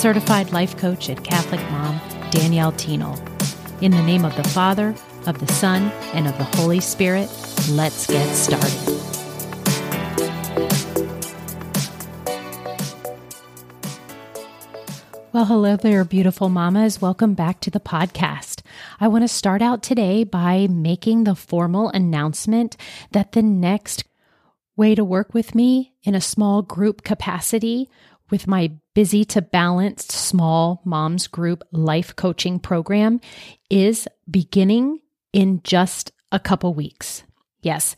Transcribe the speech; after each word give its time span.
certified 0.00 0.50
life 0.50 0.78
coach 0.78 1.10
and 1.10 1.22
Catholic 1.22 1.60
mom, 1.70 2.00
Danielle 2.30 2.72
Thienel. 2.72 3.18
In 3.82 3.90
the 3.90 4.02
name 4.02 4.24
of 4.24 4.34
the 4.34 4.48
Father, 4.48 4.94
of 5.26 5.38
the 5.38 5.52
Son, 5.52 5.92
and 6.14 6.26
of 6.26 6.38
the 6.38 6.44
Holy 6.56 6.80
Spirit, 6.80 7.28
let's 7.72 8.06
get 8.06 8.34
started. 8.34 8.72
Well, 15.34 15.44
hello 15.44 15.76
there, 15.76 16.02
beautiful 16.06 16.48
mamas. 16.48 17.02
Welcome 17.02 17.34
back 17.34 17.60
to 17.60 17.70
the 17.70 17.78
podcast. 17.78 18.62
I 19.00 19.08
want 19.08 19.24
to 19.24 19.28
start 19.28 19.60
out 19.60 19.82
today 19.82 20.24
by 20.24 20.66
making 20.66 21.24
the 21.24 21.34
formal 21.34 21.90
announcement 21.90 22.78
that 23.10 23.32
the 23.32 23.42
next 23.42 24.04
way 24.76 24.94
to 24.94 25.04
work 25.04 25.34
with 25.34 25.54
me 25.54 25.92
in 26.02 26.14
a 26.14 26.22
small 26.22 26.62
group 26.62 27.02
capacity 27.02 27.90
with 28.30 28.46
my 28.46 28.72
busy 29.00 29.24
to 29.24 29.40
balanced 29.40 30.12
small 30.12 30.82
moms 30.84 31.26
group 31.26 31.62
life 31.72 32.14
coaching 32.16 32.58
program 32.58 33.18
is 33.70 34.06
beginning 34.30 35.00
in 35.32 35.58
just 35.64 36.12
a 36.30 36.38
couple 36.38 36.74
weeks. 36.74 37.22
Yes. 37.62 37.96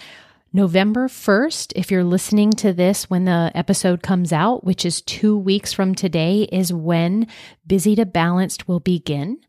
November 0.52 1.08
1st, 1.08 1.72
if 1.74 1.90
you're 1.90 2.04
listening 2.04 2.52
to 2.52 2.72
this 2.72 3.10
when 3.10 3.24
the 3.24 3.50
episode 3.52 4.00
comes 4.00 4.32
out, 4.32 4.62
which 4.62 4.86
is 4.86 5.00
two 5.00 5.36
weeks 5.36 5.72
from 5.72 5.92
today, 5.92 6.42
is 6.52 6.72
when 6.72 7.26
Busy 7.66 7.96
to 7.96 8.06
Balanced 8.06 8.68
will 8.68 8.78
begin. 8.78 9.40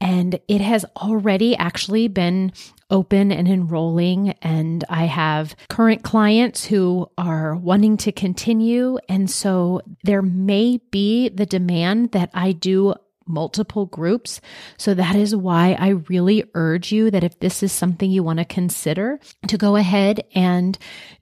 And 0.00 0.40
it 0.48 0.60
has 0.60 0.84
already 0.96 1.56
actually 1.56 2.08
been 2.08 2.52
open 2.90 3.30
and 3.30 3.46
enrolling. 3.46 4.30
And 4.42 4.84
I 4.88 5.04
have 5.04 5.54
current 5.68 6.02
clients 6.02 6.64
who 6.64 7.10
are 7.18 7.54
wanting 7.54 7.96
to 7.98 8.12
continue. 8.12 8.98
And 9.08 9.30
so 9.30 9.82
there 10.02 10.22
may 10.22 10.78
be 10.90 11.28
the 11.28 11.46
demand 11.46 12.12
that 12.12 12.30
I 12.34 12.52
do 12.52 12.94
multiple 13.30 13.86
groups. 13.86 14.40
So 14.76 14.92
that 14.94 15.16
is 15.16 15.34
why 15.34 15.76
I 15.78 15.88
really 16.08 16.44
urge 16.54 16.92
you 16.92 17.10
that 17.10 17.24
if 17.24 17.38
this 17.38 17.62
is 17.62 17.72
something 17.72 18.10
you 18.10 18.22
want 18.22 18.38
to 18.38 18.44
consider, 18.44 19.18
to 19.48 19.56
go 19.56 19.76
ahead 19.76 20.22
and 20.34 20.76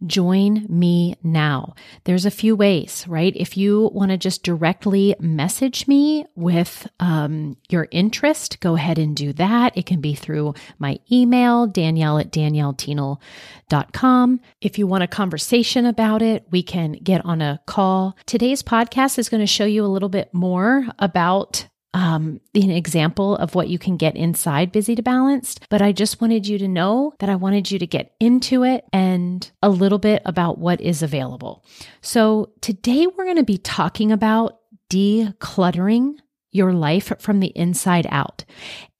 join 0.06 0.67
me 0.69 1.15
now. 1.23 1.75
There's 2.05 2.27
a 2.27 2.31
few 2.31 2.55
ways, 2.56 3.05
right? 3.09 3.33
If 3.37 3.56
you 3.56 3.91
want 3.92 4.11
to 4.11 4.17
just 4.17 4.42
directly 4.42 5.15
message 5.20 5.87
me 5.89 6.27
with 6.34 6.89
um, 7.00 7.56
your 7.69 7.89
interest, 7.91 8.61
go 8.61 8.77
ahead 8.77 8.98
and 8.98 9.17
do 9.17 9.33
that. 9.34 9.77
It 9.77 9.84
can 9.87 10.00
be 10.00 10.15
through 10.15 10.55
my 10.78 10.98
email, 11.11 11.67
danielle 11.67 12.19
at 12.19 12.31
daniellethienel.com. 12.33 14.41
If 14.61 14.78
you 14.78 14.87
want 14.87 15.05
a 15.05 15.09
conversation 15.09 15.87
about 15.87 16.22
it, 16.22 16.47
we 16.50 16.62
can 16.62 16.93
get 16.93 17.25
on 17.25 17.43
a 17.43 17.61
call. 17.67 18.17
Today's 18.27 18.62
podcast 18.62 19.19
is 19.19 19.28
going 19.28 19.41
to 19.41 19.47
show 19.47 19.65
you 19.65 19.84
a 19.84 19.87
little 19.87 20.09
bit 20.09 20.33
more 20.33 20.87
about 20.98 21.67
um, 21.94 22.41
an 22.55 22.70
example 22.70 23.36
of 23.36 23.55
what 23.55 23.69
you 23.69 23.78
can 23.78 23.97
get 23.97 24.17
inside 24.17 24.72
Busy 24.72 24.94
to 24.94 25.03
Balanced, 25.03 25.61
but 25.70 25.83
I 25.83 25.92
just 25.92 26.20
wanted 26.20 26.47
you 26.47 26.58
to 26.58 26.69
know 26.69 27.14
that 27.19 27.31
I 27.31 27.36
wanted 27.36 27.70
you 27.70 27.78
to 27.78 27.86
get 27.86 28.14
into 28.20 28.64
it 28.64 28.84
and 28.93 29.50
a 29.62 29.71
little 29.71 29.99
bit 29.99 30.22
about 30.25 30.59
what 30.59 30.81
is 30.81 31.03
available. 31.03 31.65
So 32.00 32.50
today 32.60 33.06
we're 33.06 33.25
going 33.25 33.37
to 33.37 33.43
be 33.43 33.59
talking 33.59 34.12
about 34.12 34.59
decluttering 34.91 36.16
your 36.50 36.72
life 36.72 37.12
from 37.19 37.41
the 37.41 37.53
inside 37.54 38.06
out. 38.10 38.44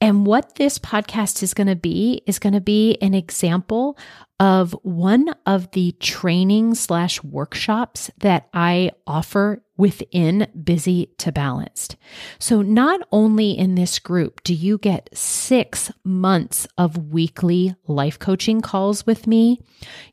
And 0.01 0.27
what 0.27 0.57
this 0.57 0.79
podcast 0.79 1.43
is 1.43 1.55
going 1.55 1.67
to 1.67 1.77
be 1.77 2.23
is 2.27 2.39
going 2.39 2.53
to 2.53 2.61
be 2.61 2.99
an 3.01 3.15
example 3.15 3.99
of 4.39 4.73
one 4.83 5.35
of 5.47 5.71
the 5.73 5.93
training 5.93 6.75
slash 6.75 7.23
workshops 7.25 8.11
that 8.19 8.49
I 8.53 8.93
offer 9.07 9.63
within 9.79 10.49
Busy 10.63 11.07
to 11.19 11.33
Balanced. 11.33 11.97
So, 12.39 12.61
not 12.61 13.01
only 13.11 13.53
in 13.53 13.77
this 13.77 13.99
group 13.99 14.43
do 14.43 14.53
you 14.53 14.77
get 14.77 15.09
six 15.17 15.91
months 16.05 16.67
of 16.77 17.11
weekly 17.11 17.75
life 17.87 18.19
coaching 18.19 18.61
calls 18.61 19.07
with 19.07 19.27
me, 19.27 19.63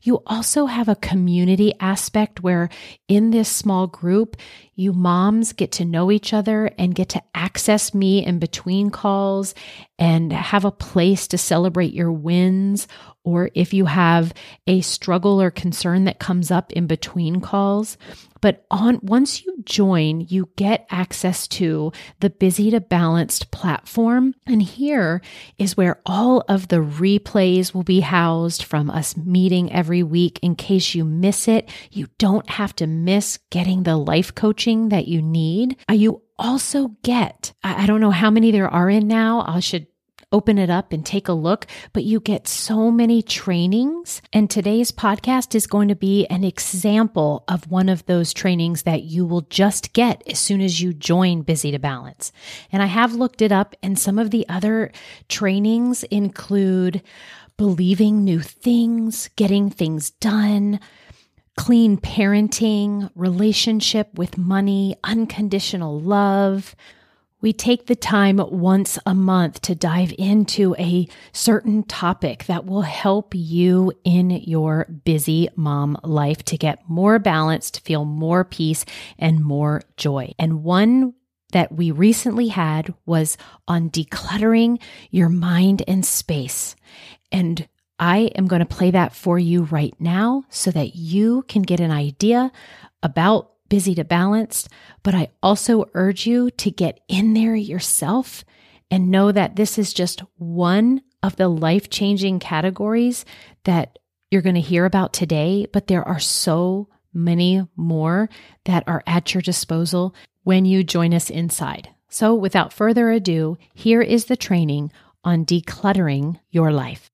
you 0.02 0.22
also 0.26 0.66
have 0.66 0.88
a 0.88 0.96
community 0.96 1.74
aspect 1.80 2.42
where 2.42 2.70
in 3.08 3.32
this 3.32 3.48
small 3.50 3.86
group, 3.88 4.36
you 4.76 4.92
moms 4.92 5.52
get 5.52 5.72
to 5.72 5.84
know 5.84 6.10
each 6.12 6.32
other 6.32 6.70
and 6.78 6.94
get 6.94 7.08
to 7.08 7.22
access 7.34 7.92
me 7.94 8.24
in 8.24 8.38
between 8.38 8.90
calls 8.90 9.54
and 9.98 10.32
have 10.32 10.64
a 10.64 10.70
place 10.70 11.26
to 11.28 11.38
celebrate 11.38 11.94
your 11.94 12.12
wins 12.12 12.86
or 13.24 13.50
if 13.54 13.74
you 13.74 13.86
have 13.86 14.32
a 14.66 14.80
struggle 14.82 15.40
or 15.42 15.50
concern 15.50 16.04
that 16.04 16.20
comes 16.20 16.50
up 16.50 16.72
in 16.72 16.86
between 16.86 17.40
calls. 17.40 17.96
But 18.40 18.64
on 18.70 19.00
once 19.02 19.44
you 19.44 19.62
join, 19.64 20.20
you 20.20 20.50
get 20.56 20.86
access 20.90 21.48
to 21.48 21.92
the 22.20 22.30
Busy 22.30 22.70
to 22.70 22.80
Balanced 22.80 23.50
platform. 23.50 24.34
And 24.46 24.62
here 24.62 25.20
is 25.58 25.76
where 25.76 26.00
all 26.06 26.44
of 26.48 26.68
the 26.68 26.76
replays 26.76 27.74
will 27.74 27.82
be 27.82 28.00
housed 28.00 28.64
from 28.64 28.90
us 28.90 29.16
meeting 29.16 29.72
every 29.72 30.02
week 30.02 30.38
in 30.42 30.56
case 30.56 30.94
you 30.94 31.04
miss 31.04 31.48
it. 31.48 31.68
You 31.90 32.08
don't 32.18 32.48
have 32.50 32.74
to 32.76 32.86
miss 32.86 33.38
getting 33.50 33.82
the 33.82 33.96
life 33.96 34.34
coaching 34.34 34.90
that 34.90 35.08
you 35.08 35.22
need. 35.22 35.76
Uh, 35.88 35.94
you 35.94 36.22
also 36.38 36.88
get, 37.02 37.52
I 37.64 37.86
don't 37.86 38.00
know 38.00 38.10
how 38.10 38.30
many 38.30 38.50
there 38.50 38.68
are 38.68 38.90
in 38.90 39.08
now. 39.08 39.44
I 39.46 39.60
should 39.60 39.86
open 40.32 40.58
it 40.58 40.70
up 40.70 40.92
and 40.92 41.04
take 41.04 41.28
a 41.28 41.32
look, 41.32 41.66
but 41.92 42.04
you 42.04 42.20
get 42.20 42.48
so 42.48 42.90
many 42.90 43.22
trainings. 43.22 44.20
And 44.32 44.50
today's 44.50 44.92
podcast 44.92 45.54
is 45.54 45.66
going 45.66 45.88
to 45.88 45.94
be 45.94 46.26
an 46.26 46.44
example 46.44 47.44
of 47.48 47.70
one 47.70 47.88
of 47.88 48.06
those 48.06 48.32
trainings 48.32 48.82
that 48.82 49.04
you 49.04 49.24
will 49.24 49.42
just 49.42 49.92
get 49.92 50.22
as 50.28 50.38
soon 50.38 50.60
as 50.60 50.80
you 50.80 50.92
join 50.92 51.42
Busy 51.42 51.70
to 51.70 51.78
Balance. 51.78 52.32
And 52.72 52.82
I 52.82 52.86
have 52.86 53.14
looked 53.14 53.42
it 53.42 53.52
up, 53.52 53.76
and 53.82 53.98
some 53.98 54.18
of 54.18 54.30
the 54.30 54.46
other 54.48 54.90
trainings 55.28 56.02
include 56.04 57.02
believing 57.56 58.24
new 58.24 58.40
things, 58.40 59.30
getting 59.36 59.70
things 59.70 60.10
done 60.10 60.80
clean 61.56 61.96
parenting, 61.96 63.10
relationship 63.14 64.16
with 64.18 64.38
money, 64.38 64.94
unconditional 65.04 65.98
love, 65.98 66.76
we 67.40 67.52
take 67.52 67.86
the 67.86 67.96
time 67.96 68.38
once 68.38 68.98
a 69.04 69.14
month 69.14 69.60
to 69.62 69.74
dive 69.74 70.12
into 70.18 70.74
a 70.78 71.06
certain 71.32 71.82
topic 71.82 72.44
that 72.46 72.64
will 72.64 72.82
help 72.82 73.34
you 73.34 73.92
in 74.04 74.30
your 74.30 74.86
busy 75.04 75.48
mom 75.54 75.98
life 76.02 76.44
to 76.46 76.56
get 76.56 76.88
more 76.88 77.18
balance, 77.18 77.70
to 77.72 77.80
feel 77.82 78.04
more 78.04 78.44
peace 78.44 78.84
and 79.18 79.44
more 79.44 79.82
joy. 79.96 80.32
And 80.38 80.64
one 80.64 81.14
that 81.52 81.72
we 81.72 81.90
recently 81.90 82.48
had 82.48 82.92
was 83.04 83.36
on 83.68 83.90
decluttering 83.90 84.80
your 85.10 85.28
mind 85.28 85.82
and 85.86 86.04
space. 86.04 86.74
And 87.30 87.68
I 87.98 88.30
am 88.34 88.46
going 88.46 88.60
to 88.60 88.66
play 88.66 88.90
that 88.90 89.14
for 89.14 89.38
you 89.38 89.64
right 89.64 89.94
now 89.98 90.44
so 90.50 90.70
that 90.70 90.96
you 90.96 91.42
can 91.48 91.62
get 91.62 91.80
an 91.80 91.90
idea 91.90 92.50
about 93.02 93.52
busy 93.68 93.94
to 93.94 94.04
balanced, 94.04 94.68
but 95.02 95.14
I 95.14 95.28
also 95.42 95.86
urge 95.94 96.26
you 96.26 96.50
to 96.52 96.70
get 96.70 97.00
in 97.08 97.34
there 97.34 97.54
yourself 97.54 98.44
and 98.90 99.10
know 99.10 99.32
that 99.32 99.56
this 99.56 99.78
is 99.78 99.92
just 99.92 100.22
one 100.36 101.02
of 101.22 101.36
the 101.36 101.48
life 101.48 101.90
changing 101.90 102.38
categories 102.38 103.24
that 103.64 103.98
you're 104.30 104.42
going 104.42 104.54
to 104.54 104.60
hear 104.60 104.84
about 104.84 105.12
today, 105.12 105.66
but 105.72 105.86
there 105.86 106.06
are 106.06 106.18
so 106.18 106.88
many 107.12 107.66
more 107.76 108.28
that 108.64 108.84
are 108.86 109.02
at 109.06 109.34
your 109.34 109.40
disposal 109.40 110.14
when 110.44 110.64
you 110.64 110.84
join 110.84 111.14
us 111.14 111.30
inside. 111.30 111.88
So, 112.08 112.34
without 112.34 112.72
further 112.72 113.10
ado, 113.10 113.58
here 113.74 114.00
is 114.00 114.26
the 114.26 114.36
training 114.36 114.92
on 115.24 115.44
decluttering 115.44 116.38
your 116.50 116.72
life. 116.72 117.10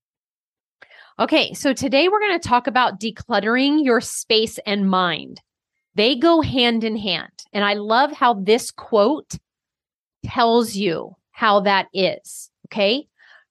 Okay, 1.19 1.55
so 1.55 1.73
today 1.73 2.09
we're 2.09 2.21
going 2.21 2.39
to 2.39 2.49
talk 2.49 2.67
about 2.67 3.01
decluttering 3.01 3.85
your 3.85 4.01
space 4.01 4.59
and 4.67 4.89
mind. 4.89 5.41
They 5.95 6.17
go 6.17 6.41
hand 6.41 6.85
in 6.85 6.97
hand. 6.97 7.33
And 7.53 7.65
I 7.65 7.75
love 7.75 8.13
how 8.13 8.35
this 8.35 8.71
quote 8.71 9.37
tells 10.25 10.75
you 10.75 11.17
how 11.33 11.61
that 11.61 11.89
is. 11.93 12.51
Okay. 12.69 13.07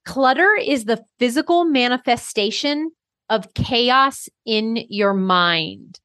Clutter 0.06 0.56
is 0.56 0.86
the 0.86 1.04
physical 1.20 1.64
manifestation 1.66 2.92
of 3.30 3.54
chaos 3.54 4.28
in 4.46 4.86
your 4.90 5.14
mind. 5.14 6.00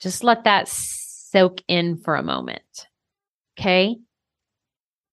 Just 0.00 0.24
let 0.24 0.44
that 0.44 0.66
soak 0.66 1.60
in 1.68 1.98
for 1.98 2.16
a 2.16 2.22
moment. 2.22 2.86
Okay. 3.58 3.96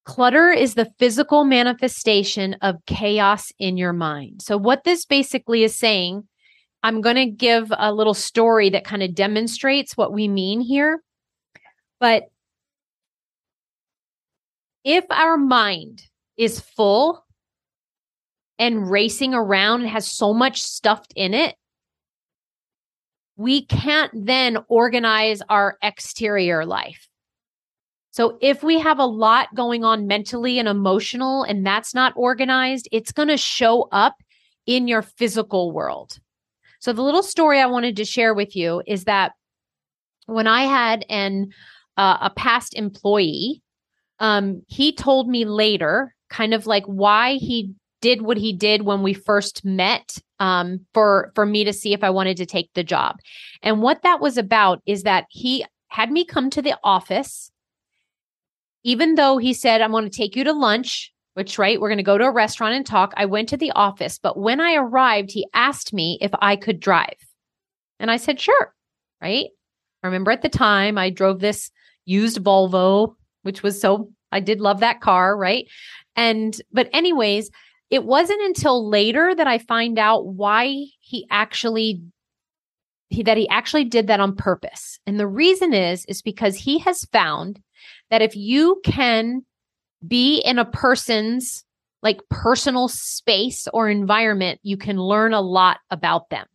Clutter 0.06 0.52
is 0.52 0.76
the 0.76 0.90
physical 0.98 1.44
manifestation 1.44 2.56
of 2.62 2.78
chaos 2.86 3.52
in 3.60 3.76
your 3.76 3.92
mind. 3.92 4.42
So, 4.42 4.58
what 4.58 4.86
this 4.86 5.06
basically 5.06 5.66
is 5.66 5.76
saying, 5.76 6.26
I'm 6.84 7.02
going 7.02 7.16
to 7.16 7.26
give 7.26 7.72
a 7.76 7.94
little 7.94 8.14
story 8.14 8.70
that 8.70 8.86
kind 8.86 9.04
of 9.04 9.16
demonstrates 9.16 9.98
what 9.98 10.14
we 10.14 10.28
mean 10.28 10.62
here. 10.62 11.02
But 12.00 12.24
if 14.84 15.06
our 15.10 15.38
mind 15.38 16.04
is 16.38 16.60
full 16.60 17.26
and 18.60 18.90
racing 18.90 19.34
around 19.34 19.82
and 19.82 19.90
has 19.90 20.08
so 20.08 20.34
much 20.34 20.62
stuffed 20.62 21.14
in 21.16 21.34
it, 21.34 21.56
we 23.36 23.66
can't 23.66 24.12
then 24.14 24.58
organize 24.68 25.42
our 25.50 25.78
exterior 25.82 26.66
life. 26.66 27.08
So 28.12 28.38
if 28.42 28.64
we 28.64 28.80
have 28.80 28.98
a 28.98 29.06
lot 29.06 29.54
going 29.54 29.84
on 29.84 30.08
mentally 30.08 30.58
and 30.58 30.68
emotional 30.68 31.44
and 31.44 31.66
that's 31.66 31.94
not 31.94 32.14
organized, 32.16 32.88
it's 32.92 33.12
going 33.12 33.28
to 33.28 33.38
show 33.38 33.88
up 33.92 34.16
in 34.66 34.88
your 34.88 35.04
physical 35.04 35.72
world. 35.72 36.18
So 36.88 36.94
the 36.94 37.04
little 37.04 37.22
story 37.22 37.60
I 37.60 37.66
wanted 37.66 37.98
to 37.98 38.06
share 38.06 38.34
with 38.34 38.56
you 38.56 38.82
is 38.88 39.04
that 39.04 39.34
when 40.26 40.48
I 40.48 40.62
had 40.62 41.06
an 41.10 41.50
uh, 41.98 42.18
a 42.22 42.30
past 42.30 42.76
employee, 42.76 43.62
um, 44.22 44.62
he 44.68 44.94
told 44.94 45.28
me 45.28 45.44
later, 45.44 46.16
kind 46.30 46.54
of 46.54 46.66
like 46.66 46.86
why 46.86 47.34
he 47.34 47.74
did 48.00 48.22
what 48.22 48.38
he 48.38 48.54
did 48.54 48.84
when 48.84 49.04
we 49.04 49.14
first 49.14 49.66
met 49.66 50.18
um, 50.40 50.80
for 50.94 51.34
for 51.36 51.46
me 51.46 51.66
to 51.66 51.74
see 51.74 51.92
if 51.92 52.06
I 52.06 52.10
wanted 52.10 52.38
to 52.38 52.46
take 52.46 52.70
the 52.74 52.86
job. 52.86 53.18
And 53.62 53.82
what 53.82 54.04
that 54.04 54.22
was 54.22 54.38
about 54.38 54.82
is 54.86 55.04
that 55.04 55.26
he 55.30 55.66
had 55.90 56.10
me 56.10 56.24
come 56.24 56.50
to 56.52 56.62
the 56.62 56.78
office, 56.86 57.52
even 58.84 59.16
though 59.16 59.40
he 59.40 59.54
said, 59.54 59.82
I'm 59.82 59.92
going 59.92 60.10
to 60.10 60.10
take 60.10 60.38
you 60.38 60.46
to 60.46 60.54
lunch, 60.54 61.12
which, 61.38 61.60
right, 61.60 61.80
we're 61.80 61.88
going 61.88 61.98
to 61.98 62.04
go 62.04 62.18
to 62.18 62.24
a 62.24 62.34
restaurant 62.34 62.74
and 62.74 62.84
talk. 62.84 63.14
I 63.16 63.26
went 63.26 63.50
to 63.50 63.58
the 63.58 63.70
office, 63.74 64.18
but 64.18 64.40
when 64.40 64.60
I 64.60 64.74
arrived, 64.74 65.30
he 65.30 65.46
asked 65.54 65.94
me 65.94 66.18
if 66.20 66.32
I 66.42 66.56
could 66.56 66.80
drive. 66.80 67.14
And 68.00 68.10
I 68.10 68.18
said, 68.18 68.42
sure, 68.42 68.74
right? 69.22 69.46
I 70.02 70.08
remember 70.08 70.32
at 70.32 70.42
the 70.42 70.50
time 70.50 70.98
I 70.98 71.12
drove 71.12 71.40
this 71.40 71.70
used 72.06 72.44
Volvo, 72.44 73.14
which 73.44 73.62
was 73.62 73.80
so, 73.80 74.10
I 74.32 74.40
did 74.40 74.62
love 74.62 74.80
that 74.80 75.00
car, 75.00 75.38
right? 75.38 75.66
And, 76.16 76.60
but, 76.72 76.90
anyways, 76.92 77.52
it 77.92 78.04
wasn't 78.04 78.42
until 78.42 78.90
later 78.90 79.36
that 79.36 79.46
I 79.46 79.60
find 79.60 80.00
out 80.00 80.26
why 80.26 80.86
he 81.02 81.28
actually 81.30 82.02
he, 83.10 83.22
that 83.22 83.38
he 83.38 83.48
actually 83.50 83.86
did 83.86 84.08
that 84.08 84.20
on 84.20 84.36
purpose. 84.36 84.98
And 85.06 85.20
the 85.20 85.28
reason 85.28 85.72
is 85.72 86.04
is 86.06 86.24
because 86.24 86.56
he 86.56 86.80
has 86.80 87.06
found 87.14 87.60
that 88.10 88.24
if 88.24 88.36
you 88.36 88.82
can 88.84 89.44
be 90.06 90.40
in 90.40 90.60
a 90.60 90.66
person's 90.66 91.64
like 92.04 92.22
personal 92.30 92.88
space 92.88 93.68
or 93.74 93.90
environment, 93.90 94.60
you 94.64 94.78
can 94.78 94.98
learn 94.98 95.34
a 95.34 95.42
lot 95.42 95.80
about 95.90 96.30
them. 96.30 96.46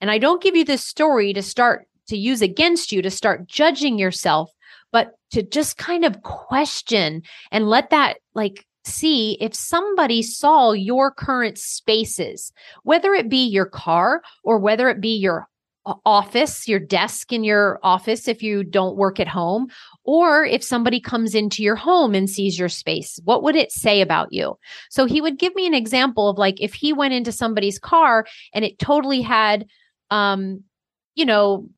And 0.00 0.10
I 0.10 0.18
don't 0.18 0.42
give 0.42 0.54
you 0.54 0.64
this 0.64 0.84
story 0.84 1.32
to 1.32 1.42
start 1.42 1.86
to 2.08 2.16
use 2.16 2.42
against 2.42 2.92
you 2.92 3.02
to 3.02 3.10
start 3.10 3.46
judging 3.46 3.98
yourself, 3.98 4.50
but 4.92 5.12
to 5.30 5.42
just 5.42 5.76
kind 5.76 6.04
of 6.04 6.22
question 6.22 7.22
and 7.50 7.68
let 7.68 7.90
that 7.90 8.18
like 8.34 8.66
see 8.84 9.36
if 9.40 9.54
somebody 9.54 10.22
saw 10.22 10.72
your 10.72 11.10
current 11.10 11.58
spaces, 11.58 12.52
whether 12.82 13.12
it 13.12 13.28
be 13.28 13.44
your 13.46 13.66
car 13.66 14.22
or 14.42 14.58
whether 14.58 14.88
it 14.88 15.00
be 15.00 15.16
your 15.16 15.46
office, 16.04 16.68
your 16.68 16.78
desk 16.78 17.32
in 17.32 17.44
your 17.44 17.78
office 17.82 18.28
if 18.28 18.42
you 18.42 18.64
don't 18.64 18.96
work 18.96 19.20
at 19.20 19.28
home, 19.28 19.68
or 20.04 20.44
if 20.44 20.62
somebody 20.62 21.00
comes 21.00 21.34
into 21.34 21.62
your 21.62 21.76
home 21.76 22.14
and 22.14 22.28
sees 22.28 22.58
your 22.58 22.68
space, 22.68 23.18
what 23.24 23.42
would 23.42 23.56
it 23.56 23.72
say 23.72 24.00
about 24.00 24.32
you? 24.32 24.58
So 24.90 25.04
he 25.04 25.20
would 25.20 25.38
give 25.38 25.54
me 25.54 25.66
an 25.66 25.74
example 25.74 26.28
of 26.28 26.38
like 26.38 26.60
if 26.60 26.74
he 26.74 26.92
went 26.92 27.14
into 27.14 27.32
somebody's 27.32 27.78
car 27.78 28.26
and 28.54 28.64
it 28.64 28.78
totally 28.78 29.22
had, 29.22 29.66
um, 30.10 30.62
you 31.14 31.24
know, 31.24 31.68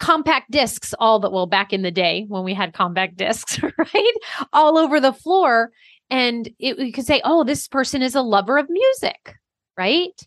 compact 0.00 0.50
discs 0.50 0.94
all 1.00 1.18
that 1.18 1.32
well 1.32 1.46
back 1.46 1.72
in 1.72 1.82
the 1.82 1.90
day 1.90 2.24
when 2.28 2.44
we 2.44 2.54
had 2.54 2.72
compact 2.72 3.16
discs 3.16 3.60
right 3.78 4.14
all 4.52 4.78
over 4.78 5.00
the 5.00 5.12
floor 5.12 5.72
and 6.10 6.48
it, 6.58 6.78
you 6.78 6.92
could 6.92 7.06
say, 7.06 7.20
oh, 7.24 7.44
this 7.44 7.68
person 7.68 8.02
is 8.02 8.14
a 8.14 8.22
lover 8.22 8.58
of 8.58 8.68
music, 8.70 9.34
right? 9.76 10.18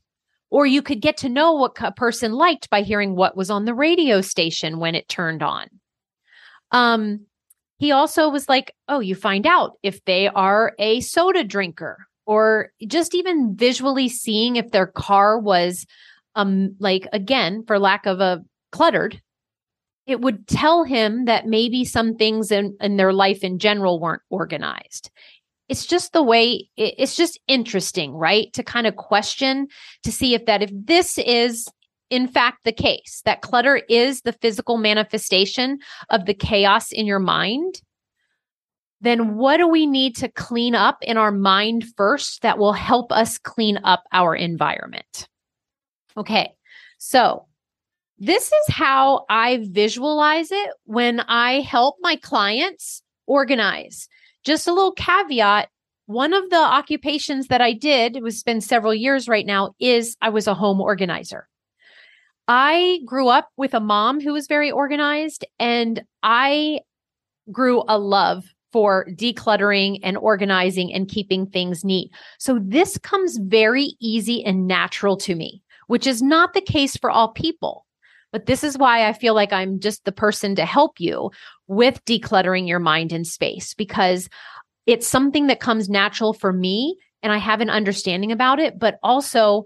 Or 0.52 0.66
you 0.66 0.82
could 0.82 1.02
get 1.02 1.18
to 1.18 1.30
know 1.30 1.54
what 1.54 1.78
a 1.80 1.92
person 1.92 2.34
liked 2.34 2.70
by 2.70 2.82
hearing 2.82 3.16
what 3.16 3.38
was 3.38 3.50
on 3.50 3.66
the 3.66 3.74
radio 3.74 4.22
station 4.22 4.80
when 4.80 4.96
it 4.96 5.08
turned 5.08 5.42
on. 5.42 5.68
Um, 6.72 7.26
he 7.78 7.92
also 7.92 8.30
was 8.30 8.48
like, 8.48 8.76
oh, 8.88 9.00
you 9.00 9.16
find 9.16 9.48
out 9.48 9.78
if 9.82 10.04
they 10.06 10.28
are 10.28 10.74
a 10.78 11.00
soda 11.02 11.44
drinker 11.44 12.06
or 12.26 12.72
just 12.88 13.16
even 13.16 13.56
visually 13.56 14.08
seeing 14.08 14.56
if 14.56 14.72
their 14.72 14.88
car 14.88 15.40
was 15.40 15.86
um 16.36 16.76
like 16.80 17.08
again 17.12 17.64
for 17.66 17.80
lack 17.80 18.06
of 18.06 18.20
a 18.20 18.42
cluttered 18.72 19.22
it 20.08 20.22
would 20.22 20.48
tell 20.48 20.84
him 20.84 21.26
that 21.26 21.46
maybe 21.46 21.86
some 21.86 22.16
things 22.16 22.52
in, 22.52 22.76
in 22.82 22.98
their 22.98 23.14
life 23.14 23.44
in 23.44 23.60
general 23.60 24.00
weren't 24.00 24.22
organized 24.30 25.12
it's 25.72 25.86
just 25.86 26.12
the 26.12 26.22
way 26.22 26.68
it's 26.76 27.16
just 27.16 27.40
interesting, 27.48 28.12
right? 28.12 28.52
To 28.56 28.62
kind 28.62 28.86
of 28.86 28.98
question 28.98 29.70
to 30.04 30.12
see 30.12 30.34
if 30.34 30.46
that, 30.46 30.62
if 30.62 30.70
this 30.74 31.18
is 31.18 31.66
in 32.10 32.28
fact 32.28 32.66
the 32.66 32.74
case, 32.74 33.22
that 33.24 33.42
clutter 33.42 33.78
is 33.88 34.24
the 34.24 34.34
physical 34.34 34.78
manifestation 34.78 35.80
of 36.10 36.26
the 36.26 36.34
chaos 36.34 36.92
in 36.92 37.06
your 37.06 37.20
mind, 37.20 37.82
then 39.00 39.38
what 39.38 39.58
do 39.58 39.68
we 39.68 39.88
need 39.88 40.18
to 40.18 40.28
clean 40.28 40.76
up 40.76 40.98
in 41.04 41.16
our 41.16 41.32
mind 41.32 41.86
first 41.96 42.42
that 42.42 42.58
will 42.58 42.74
help 42.74 43.14
us 43.14 43.38
clean 43.38 43.80
up 43.86 44.04
our 44.12 44.36
environment? 44.36 45.30
Okay, 46.18 46.52
so 46.98 47.46
this 48.20 48.48
is 48.48 48.76
how 48.76 49.24
I 49.30 49.66
visualize 49.72 50.52
it 50.52 50.70
when 50.84 51.22
I 51.22 51.62
help 51.62 51.96
my 52.02 52.18
clients 52.18 53.02
organize 53.26 54.10
just 54.44 54.68
a 54.68 54.74
little 54.74 54.94
caveat 54.94 55.70
one 56.12 56.34
of 56.34 56.50
the 56.50 56.58
occupations 56.58 57.48
that 57.48 57.62
I 57.62 57.72
did, 57.72 58.18
it 58.18 58.24
was 58.24 58.44
been 58.44 58.60
several 58.60 58.94
years 58.94 59.30
right 59.30 59.46
now, 59.46 59.74
is 59.80 60.18
I 60.22 60.30
was 60.30 60.46
a 60.46 60.54
home 60.54 60.82
organizer. 60.82 61.48
I 62.50 63.00
grew 63.06 63.30
up 63.30 63.50
with 63.56 63.74
a 63.74 63.80
mom 63.80 64.20
who 64.20 64.34
was 64.34 64.48
very 64.48 64.72
organized, 64.72 65.46
and 65.58 66.04
I 66.22 66.82
grew 67.50 67.84
a 67.88 67.98
love 67.98 68.44
for 68.74 69.08
decluttering 69.12 70.00
and 70.04 70.18
organizing 70.18 70.94
and 70.94 71.08
keeping 71.08 71.46
things 71.46 71.86
neat. 71.86 72.12
So 72.40 72.60
this 72.62 72.98
comes 72.98 73.38
very 73.38 73.96
easy 74.02 74.44
and 74.44 74.68
natural 74.68 75.16
to 75.18 75.36
me, 75.36 75.62
which 75.88 76.06
is 76.06 76.22
not 76.22 76.54
the 76.54 76.62
case 76.62 76.98
for 76.98 77.10
all 77.10 77.30
people. 77.30 77.86
But 78.32 78.46
this 78.46 78.64
is 78.64 78.78
why 78.78 79.08
I 79.08 79.14
feel 79.14 79.34
like 79.34 79.52
I'm 79.52 79.80
just 79.80 80.06
the 80.06 80.12
person 80.12 80.56
to 80.56 80.66
help 80.66 81.00
you 81.00 81.32
with 81.72 82.04
decluttering 82.04 82.68
your 82.68 82.80
mind 82.80 83.14
and 83.14 83.26
space 83.26 83.74
because 83.74 84.28
it's 84.86 85.08
something 85.08 85.48
that 85.48 85.62
comes 85.62 85.88
natural 85.88 86.34
for 86.34 86.52
me 86.52 86.98
and 87.24 87.32
I 87.32 87.38
have 87.38 87.62
an 87.62 87.70
understanding 87.70 88.30
about 88.30 88.60
it, 88.60 88.78
but 88.78 89.00
also 89.02 89.64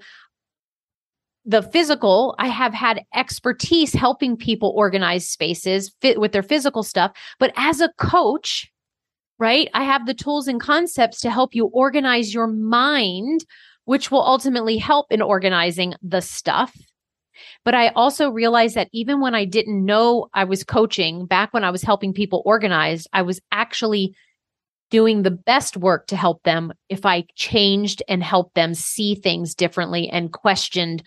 the 1.45 1.63
physical, 1.63 2.35
I 2.37 2.47
have 2.47 2.75
had 2.75 3.01
expertise 3.15 3.93
helping 3.93 4.37
people 4.37 4.71
organize 4.75 5.27
spaces 5.27 5.95
fit 5.99 6.19
with 6.19 6.31
their 6.31 6.43
physical 6.43 6.83
stuff. 6.83 7.11
But 7.39 7.51
as 7.55 7.81
a 7.81 7.91
coach, 7.97 8.71
right, 9.39 9.67
I 9.73 9.83
have 9.83 10.05
the 10.05 10.13
tools 10.13 10.47
and 10.47 10.61
concepts 10.61 11.21
to 11.21 11.31
help 11.31 11.55
you 11.55 11.71
organize 11.73 12.35
your 12.35 12.47
mind, 12.47 13.45
which 13.85 14.11
will 14.11 14.23
ultimately 14.23 14.77
help 14.77 15.07
in 15.11 15.23
organizing 15.23 15.95
the 16.03 16.21
stuff 16.21 16.77
but 17.63 17.75
I 17.75 17.89
also 17.89 18.29
realized 18.29 18.75
that 18.75 18.89
even 18.91 19.21
when 19.21 19.35
I 19.35 19.45
didn't 19.45 19.85
know 19.85 20.27
I 20.33 20.43
was 20.43 20.63
coaching, 20.63 21.25
back 21.25 21.53
when 21.53 21.63
I 21.63 21.71
was 21.71 21.81
helping 21.81 22.13
people 22.13 22.41
organize, 22.45 23.07
I 23.13 23.21
was 23.21 23.41
actually 23.51 24.15
doing 24.91 25.23
the 25.23 25.31
best 25.31 25.77
work 25.77 26.07
to 26.07 26.15
help 26.15 26.43
them 26.43 26.71
if 26.89 27.05
I 27.05 27.25
changed 27.35 28.03
and 28.07 28.23
helped 28.23 28.55
them 28.55 28.73
see 28.73 29.15
things 29.15 29.55
differently 29.55 30.09
and 30.09 30.31
questioned 30.31 31.03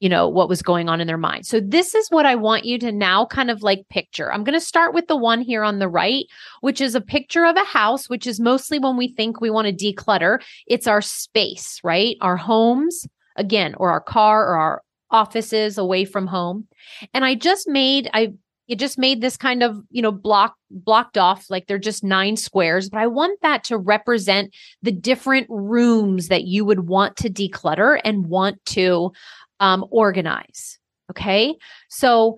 you 0.00 0.08
know 0.08 0.28
what 0.28 0.48
was 0.48 0.62
going 0.62 0.88
on 0.88 1.00
in 1.00 1.06
their 1.06 1.18
mind. 1.18 1.46
So 1.46 1.60
this 1.60 1.94
is 1.94 2.08
what 2.10 2.26
I 2.26 2.34
want 2.34 2.64
you 2.64 2.78
to 2.78 2.92
now 2.92 3.26
kind 3.26 3.50
of 3.50 3.62
like 3.62 3.88
picture. 3.88 4.32
I'm 4.32 4.44
going 4.44 4.58
to 4.58 4.64
start 4.64 4.94
with 4.94 5.08
the 5.08 5.16
one 5.16 5.40
here 5.40 5.64
on 5.64 5.78
the 5.78 5.88
right, 5.88 6.24
which 6.60 6.80
is 6.80 6.94
a 6.94 7.00
picture 7.00 7.44
of 7.44 7.56
a 7.56 7.64
house, 7.64 8.08
which 8.08 8.26
is 8.26 8.38
mostly 8.38 8.78
when 8.78 8.96
we 8.96 9.12
think 9.14 9.40
we 9.40 9.50
want 9.50 9.66
to 9.66 9.92
declutter, 9.92 10.40
it's 10.66 10.86
our 10.86 11.02
space, 11.02 11.80
right? 11.82 12.16
Our 12.20 12.36
homes 12.36 13.06
again 13.36 13.74
or 13.76 13.90
our 13.90 14.00
car 14.00 14.46
or 14.46 14.56
our 14.56 14.82
offices 15.10 15.78
away 15.78 16.04
from 16.04 16.26
home. 16.26 16.66
And 17.14 17.24
I 17.24 17.34
just 17.34 17.68
made, 17.68 18.10
I, 18.14 18.32
it 18.68 18.78
just 18.78 18.98
made 18.98 19.20
this 19.20 19.36
kind 19.36 19.62
of, 19.62 19.78
you 19.90 20.02
know, 20.02 20.12
block, 20.12 20.54
blocked 20.70 21.16
off, 21.16 21.46
like 21.48 21.66
they're 21.66 21.78
just 21.78 22.04
nine 22.04 22.36
squares, 22.36 22.90
but 22.90 23.00
I 23.00 23.06
want 23.06 23.40
that 23.42 23.64
to 23.64 23.78
represent 23.78 24.54
the 24.82 24.92
different 24.92 25.46
rooms 25.48 26.28
that 26.28 26.44
you 26.44 26.64
would 26.64 26.88
want 26.88 27.16
to 27.16 27.30
declutter 27.30 28.00
and 28.04 28.26
want 28.26 28.64
to 28.66 29.12
um, 29.60 29.84
organize. 29.90 30.78
Okay. 31.10 31.56
So 31.88 32.36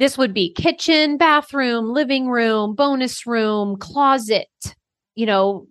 this 0.00 0.18
would 0.18 0.34
be 0.34 0.52
kitchen, 0.52 1.16
bathroom, 1.18 1.92
living 1.92 2.28
room, 2.28 2.74
bonus 2.74 3.26
room, 3.26 3.76
closet, 3.76 4.48
you 5.14 5.26
know, 5.26 5.68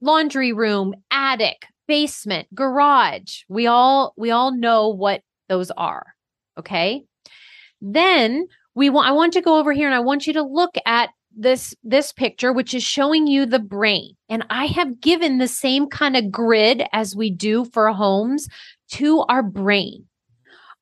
laundry 0.00 0.52
room, 0.52 0.94
attic, 1.10 1.66
basement, 1.88 2.46
garage. 2.54 3.40
We 3.48 3.66
all 3.66 4.14
we 4.16 4.30
all 4.30 4.56
know 4.56 4.88
what 4.88 5.22
those 5.48 5.70
are. 5.72 6.14
Okay? 6.58 7.04
Then 7.80 8.46
we 8.74 8.90
want 8.90 9.08
I 9.08 9.12
want 9.12 9.32
to 9.34 9.40
go 9.40 9.58
over 9.58 9.72
here 9.72 9.86
and 9.86 9.94
I 9.94 10.00
want 10.00 10.26
you 10.26 10.32
to 10.34 10.42
look 10.42 10.74
at 10.86 11.10
this 11.34 11.74
this 11.82 12.12
picture 12.12 12.52
which 12.52 12.74
is 12.74 12.82
showing 12.82 13.26
you 13.26 13.46
the 13.46 13.58
brain. 13.58 14.14
And 14.28 14.44
I 14.50 14.66
have 14.66 15.00
given 15.00 15.38
the 15.38 15.48
same 15.48 15.88
kind 15.88 16.16
of 16.16 16.30
grid 16.30 16.82
as 16.92 17.16
we 17.16 17.30
do 17.30 17.64
for 17.66 17.90
homes 17.90 18.48
to 18.92 19.20
our 19.28 19.42
brain. 19.42 20.06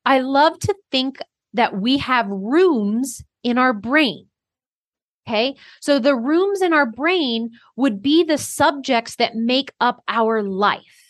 I 0.05 0.19
love 0.19 0.59
to 0.59 0.75
think 0.91 1.19
that 1.53 1.79
we 1.79 1.97
have 1.97 2.27
rooms 2.27 3.23
in 3.43 3.57
our 3.57 3.73
brain. 3.73 4.27
Okay. 5.27 5.55
So 5.79 5.99
the 5.99 6.15
rooms 6.15 6.61
in 6.61 6.73
our 6.73 6.85
brain 6.85 7.51
would 7.75 8.01
be 8.01 8.23
the 8.23 8.37
subjects 8.37 9.15
that 9.17 9.35
make 9.35 9.71
up 9.79 10.03
our 10.07 10.41
life. 10.41 11.00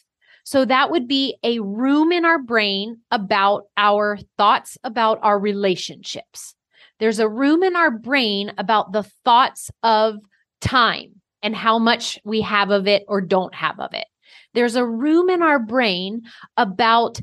So 0.43 0.65
that 0.65 0.91
would 0.91 1.07
be 1.07 1.37
a 1.43 1.59
room 1.59 2.11
in 2.11 2.25
our 2.25 2.39
brain 2.39 2.97
about 3.11 3.63
our 3.77 4.17
thoughts 4.37 4.77
about 4.83 5.19
our 5.21 5.39
relationships. 5.39 6.55
There's 6.99 7.19
a 7.19 7.29
room 7.29 7.63
in 7.63 7.75
our 7.75 7.91
brain 7.91 8.51
about 8.57 8.91
the 8.91 9.03
thoughts 9.25 9.71
of 9.83 10.17
time 10.61 11.21
and 11.41 11.55
how 11.55 11.79
much 11.79 12.19
we 12.23 12.41
have 12.41 12.69
of 12.69 12.87
it 12.87 13.03
or 13.07 13.21
don't 13.21 13.55
have 13.55 13.79
of 13.79 13.93
it. 13.93 14.05
There's 14.53 14.75
a 14.75 14.85
room 14.85 15.29
in 15.29 15.41
our 15.41 15.59
brain 15.59 16.23
about 16.57 17.19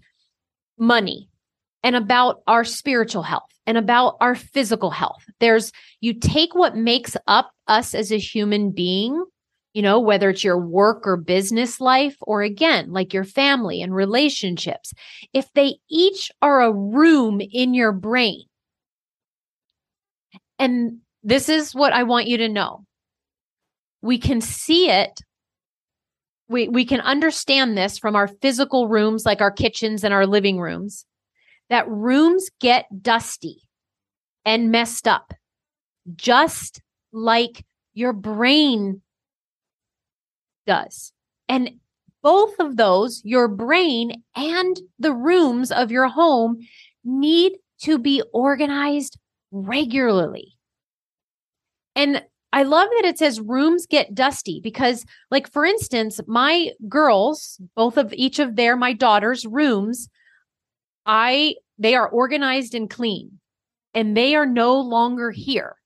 money 0.78 1.28
and 1.82 1.94
about 1.94 2.42
our 2.46 2.64
spiritual 2.64 3.22
health 3.22 3.50
and 3.66 3.78
about 3.78 4.16
our 4.20 4.34
physical 4.34 4.90
health. 4.90 5.22
There's, 5.40 5.72
you 6.00 6.14
take 6.14 6.54
what 6.54 6.76
makes 6.76 7.16
up 7.26 7.52
us 7.66 7.94
as 7.94 8.10
a 8.10 8.18
human 8.18 8.72
being, 8.72 9.24
you 9.78 9.82
know, 9.82 10.00
whether 10.00 10.30
it's 10.30 10.42
your 10.42 10.58
work 10.58 11.06
or 11.06 11.16
business 11.16 11.80
life, 11.80 12.16
or 12.22 12.42
again, 12.42 12.90
like 12.90 13.14
your 13.14 13.22
family 13.22 13.80
and 13.80 13.94
relationships. 13.94 14.92
If 15.32 15.52
they 15.52 15.76
each 15.88 16.32
are 16.42 16.62
a 16.62 16.72
room 16.72 17.40
in 17.40 17.74
your 17.74 17.92
brain, 17.92 18.42
and 20.58 20.98
this 21.22 21.48
is 21.48 21.76
what 21.76 21.92
I 21.92 22.02
want 22.02 22.26
you 22.26 22.38
to 22.38 22.48
know. 22.48 22.86
We 24.02 24.18
can 24.18 24.40
see 24.40 24.90
it. 24.90 25.20
We, 26.48 26.66
we 26.66 26.84
can 26.84 27.00
understand 27.00 27.78
this 27.78 28.00
from 28.00 28.16
our 28.16 28.26
physical 28.26 28.88
rooms, 28.88 29.24
like 29.24 29.40
our 29.40 29.52
kitchens 29.52 30.02
and 30.02 30.12
our 30.12 30.26
living 30.26 30.58
rooms, 30.58 31.06
that 31.70 31.88
rooms 31.88 32.50
get 32.60 32.86
dusty 33.00 33.62
and 34.44 34.72
messed 34.72 35.06
up, 35.06 35.34
just 36.16 36.82
like 37.12 37.64
your 37.94 38.12
brain 38.12 39.02
does. 40.68 41.12
And 41.48 41.80
both 42.22 42.60
of 42.60 42.76
those, 42.76 43.22
your 43.24 43.48
brain 43.48 44.22
and 44.36 44.78
the 44.98 45.14
rooms 45.14 45.72
of 45.72 45.90
your 45.90 46.08
home, 46.08 46.58
need 47.04 47.54
to 47.80 47.98
be 47.98 48.22
organized 48.32 49.18
regularly. 49.50 50.58
And 51.96 52.22
I 52.52 52.62
love 52.62 52.88
that 52.96 53.08
it 53.08 53.18
says 53.18 53.40
rooms 53.40 53.86
get 53.86 54.14
dusty 54.14 54.60
because, 54.62 55.04
like, 55.30 55.50
for 55.50 55.64
instance, 55.64 56.20
my 56.26 56.70
girls, 56.88 57.60
both 57.74 57.96
of 57.96 58.12
each 58.12 58.38
of 58.38 58.56
their, 58.56 58.76
my 58.76 58.92
daughter's 58.92 59.46
rooms, 59.46 60.08
I, 61.06 61.54
they 61.78 61.94
are 61.94 62.08
organized 62.08 62.74
and 62.74 62.90
clean 62.90 63.40
and 63.94 64.16
they 64.16 64.34
are 64.34 64.46
no 64.46 64.80
longer 64.80 65.30
here. 65.30 65.76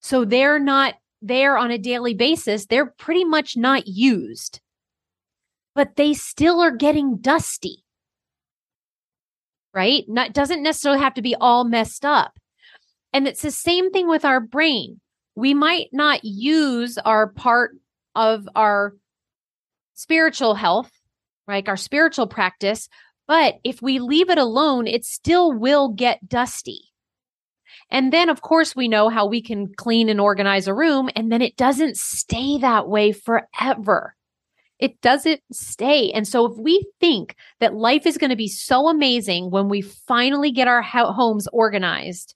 So 0.00 0.24
they're 0.24 0.58
not 0.58 0.94
there 1.26 1.56
on 1.56 1.70
a 1.70 1.78
daily 1.78 2.14
basis. 2.14 2.66
They're 2.66 2.86
pretty 2.86 3.24
much 3.24 3.56
not 3.56 3.86
used, 3.86 4.60
but 5.74 5.96
they 5.96 6.14
still 6.14 6.60
are 6.60 6.70
getting 6.70 7.18
dusty, 7.18 7.84
right? 9.72 10.04
Not, 10.08 10.32
doesn't 10.32 10.62
necessarily 10.62 11.00
have 11.00 11.14
to 11.14 11.22
be 11.22 11.34
all 11.34 11.64
messed 11.64 12.04
up. 12.04 12.38
And 13.12 13.26
it's 13.28 13.42
the 13.42 13.50
same 13.50 13.90
thing 13.90 14.08
with 14.08 14.24
our 14.24 14.40
brain. 14.40 15.00
We 15.34 15.54
might 15.54 15.88
not 15.92 16.24
use 16.24 16.98
our 16.98 17.28
part 17.28 17.72
of 18.14 18.48
our 18.54 18.94
spiritual 19.94 20.54
health, 20.54 20.90
like 21.46 21.68
our 21.68 21.76
spiritual 21.76 22.26
practice, 22.26 22.88
but 23.26 23.56
if 23.64 23.80
we 23.80 23.98
leave 23.98 24.30
it 24.30 24.38
alone, 24.38 24.86
it 24.86 25.04
still 25.04 25.52
will 25.52 25.88
get 25.88 26.28
dusty. 26.28 26.92
And 27.90 28.12
then, 28.12 28.28
of 28.28 28.42
course, 28.42 28.74
we 28.74 28.88
know 28.88 29.08
how 29.08 29.26
we 29.26 29.42
can 29.42 29.72
clean 29.74 30.08
and 30.08 30.20
organize 30.20 30.66
a 30.66 30.74
room, 30.74 31.10
and 31.14 31.30
then 31.30 31.42
it 31.42 31.56
doesn't 31.56 31.96
stay 31.96 32.58
that 32.58 32.88
way 32.88 33.12
forever. 33.12 34.16
It 34.78 35.00
doesn't 35.00 35.40
stay. 35.52 36.10
And 36.10 36.26
so, 36.26 36.46
if 36.46 36.58
we 36.58 36.84
think 37.00 37.36
that 37.60 37.74
life 37.74 38.06
is 38.06 38.18
going 38.18 38.30
to 38.30 38.36
be 38.36 38.48
so 38.48 38.88
amazing 38.88 39.50
when 39.50 39.68
we 39.68 39.80
finally 39.80 40.50
get 40.50 40.68
our 40.68 40.82
homes 40.82 41.46
organized, 41.52 42.34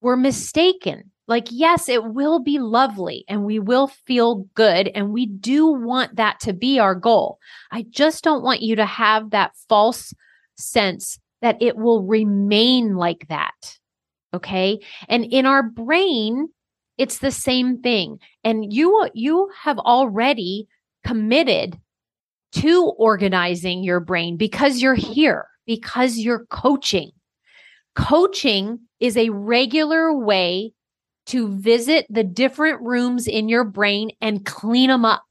we're 0.00 0.16
mistaken. 0.16 1.10
Like, 1.28 1.48
yes, 1.50 1.88
it 1.88 2.04
will 2.04 2.40
be 2.40 2.58
lovely 2.58 3.24
and 3.28 3.44
we 3.44 3.58
will 3.58 3.88
feel 3.88 4.46
good. 4.54 4.88
And 4.94 5.12
we 5.12 5.26
do 5.26 5.66
want 5.66 6.16
that 6.16 6.38
to 6.40 6.52
be 6.52 6.78
our 6.78 6.94
goal. 6.94 7.38
I 7.72 7.84
just 7.90 8.22
don't 8.22 8.44
want 8.44 8.62
you 8.62 8.76
to 8.76 8.86
have 8.86 9.30
that 9.30 9.52
false 9.68 10.14
sense 10.56 11.18
that 11.42 11.60
it 11.60 11.76
will 11.76 12.02
remain 12.04 12.94
like 12.94 13.26
that. 13.28 13.78
Okay. 14.36 14.78
And 15.08 15.24
in 15.24 15.46
our 15.46 15.62
brain, 15.62 16.48
it's 16.98 17.18
the 17.18 17.30
same 17.30 17.80
thing. 17.82 18.18
And 18.44 18.72
you, 18.72 19.08
you 19.14 19.50
have 19.62 19.78
already 19.78 20.68
committed 21.04 21.78
to 22.52 22.84
organizing 22.98 23.82
your 23.82 24.00
brain 24.00 24.36
because 24.36 24.80
you're 24.80 24.94
here, 24.94 25.46
because 25.66 26.18
you're 26.18 26.46
coaching. 26.46 27.10
Coaching 27.94 28.78
is 29.00 29.16
a 29.16 29.30
regular 29.30 30.14
way 30.14 30.72
to 31.26 31.56
visit 31.58 32.06
the 32.08 32.24
different 32.24 32.80
rooms 32.82 33.26
in 33.26 33.48
your 33.48 33.64
brain 33.64 34.10
and 34.20 34.46
clean 34.46 34.88
them 34.88 35.04
up 35.04 35.24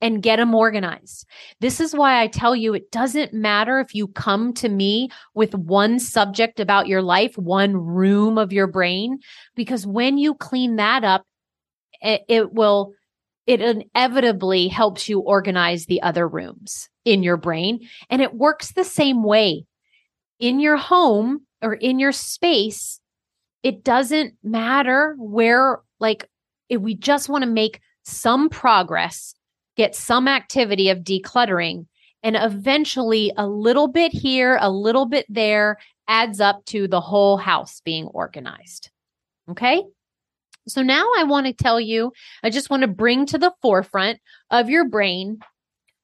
and 0.00 0.22
get 0.22 0.36
them 0.36 0.54
organized. 0.54 1.26
This 1.60 1.80
is 1.80 1.94
why 1.94 2.20
I 2.20 2.28
tell 2.28 2.54
you 2.54 2.74
it 2.74 2.90
doesn't 2.90 3.32
matter 3.32 3.80
if 3.80 3.94
you 3.94 4.08
come 4.08 4.52
to 4.54 4.68
me 4.68 5.10
with 5.34 5.54
one 5.54 5.98
subject 5.98 6.60
about 6.60 6.86
your 6.86 7.02
life, 7.02 7.36
one 7.36 7.76
room 7.76 8.38
of 8.38 8.52
your 8.52 8.66
brain, 8.66 9.18
because 9.56 9.86
when 9.86 10.18
you 10.18 10.34
clean 10.34 10.76
that 10.76 11.04
up, 11.04 11.24
it, 12.00 12.22
it 12.28 12.52
will, 12.52 12.92
it 13.46 13.60
inevitably 13.60 14.68
helps 14.68 15.08
you 15.08 15.20
organize 15.20 15.86
the 15.86 16.02
other 16.02 16.28
rooms 16.28 16.88
in 17.04 17.22
your 17.22 17.36
brain. 17.36 17.80
And 18.08 18.22
it 18.22 18.34
works 18.34 18.72
the 18.72 18.84
same 18.84 19.24
way 19.24 19.64
in 20.38 20.60
your 20.60 20.76
home 20.76 21.46
or 21.62 21.74
in 21.74 21.98
your 21.98 22.12
space, 22.12 23.00
it 23.62 23.82
doesn't 23.82 24.34
matter 24.42 25.16
where, 25.18 25.80
like, 25.98 26.28
if 26.68 26.80
we 26.80 26.94
just 26.94 27.28
want 27.28 27.42
to 27.42 27.50
make 27.50 27.80
some 28.04 28.48
progress, 28.48 29.34
get 29.78 29.94
some 29.94 30.28
activity 30.28 30.90
of 30.90 30.98
decluttering, 30.98 31.86
and 32.22 32.36
eventually 32.36 33.32
a 33.38 33.46
little 33.46 33.88
bit 33.88 34.12
here, 34.12 34.58
a 34.60 34.70
little 34.70 35.06
bit 35.06 35.24
there 35.28 35.78
adds 36.08 36.40
up 36.40 36.64
to 36.66 36.88
the 36.88 37.00
whole 37.00 37.36
house 37.36 37.80
being 37.84 38.06
organized. 38.08 38.90
Okay. 39.50 39.82
So 40.66 40.82
now 40.82 41.08
I 41.16 41.24
want 41.24 41.46
to 41.46 41.52
tell 41.52 41.80
you, 41.80 42.12
I 42.42 42.50
just 42.50 42.68
want 42.68 42.82
to 42.82 42.88
bring 42.88 43.24
to 43.26 43.38
the 43.38 43.54
forefront 43.62 44.18
of 44.50 44.68
your 44.68 44.86
brain 44.86 45.38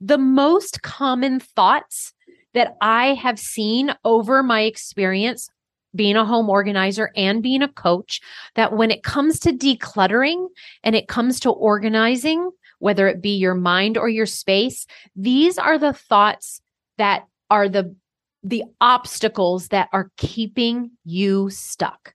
the 0.00 0.19
most 0.19 0.83
common 0.83 1.40
thoughts 1.40 2.14
that 2.54 2.76
I 2.81 3.14
have 3.14 3.38
seen 3.38 3.95
over 4.04 4.43
my 4.43 4.62
experience 4.62 5.50
being 5.95 6.16
a 6.16 6.25
home 6.25 6.49
organizer 6.49 7.11
and 7.16 7.43
being 7.43 7.62
a 7.62 7.69
coach 7.69 8.21
that 8.54 8.76
when 8.76 8.90
it 8.90 9.02
comes 9.02 9.38
to 9.40 9.52
decluttering 9.52 10.49
and 10.83 10.95
it 10.95 11.09
comes 11.09 11.40
to 11.40 11.50
organizing, 11.50 12.50
whether 12.85 13.09
it 13.09 13.23
be 13.23 13.35
your 13.35 13.55
mind 13.55 13.97
or 13.97 14.11
your 14.11 14.26
space, 14.26 14.87
these 15.17 15.57
are 15.57 15.79
the 15.79 15.95
thoughts 15.95 16.61
that 16.99 17.25
are 17.49 17.67
the 17.67 17.97
the 18.43 18.62
obstacles 18.79 19.69
that 19.69 19.88
are 19.95 20.11
keeping 20.19 20.91
you 21.03 21.49
stuck. 21.49 22.12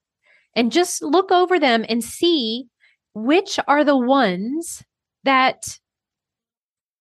And 0.56 0.72
just 0.72 1.02
look 1.02 1.32
over 1.32 1.58
them 1.60 1.86
and 1.90 2.04
see 2.04 2.68
which 3.16 3.60
are 3.68 3.84
the 3.84 3.98
ones 3.98 4.84
that 5.24 5.80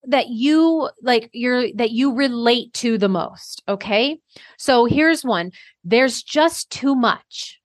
that 0.04 0.28
you 0.28 0.88
like 1.02 1.28
you're 1.34 1.70
that 1.74 1.90
you 1.90 2.14
relate 2.14 2.72
to 2.72 2.96
the 2.96 3.10
most 3.10 3.62
okay? 3.68 4.18
So 4.56 4.86
here's 4.86 5.26
one. 5.26 5.50
There's 5.84 6.22
just 6.22 6.70
too 6.70 6.94
much 6.94 7.60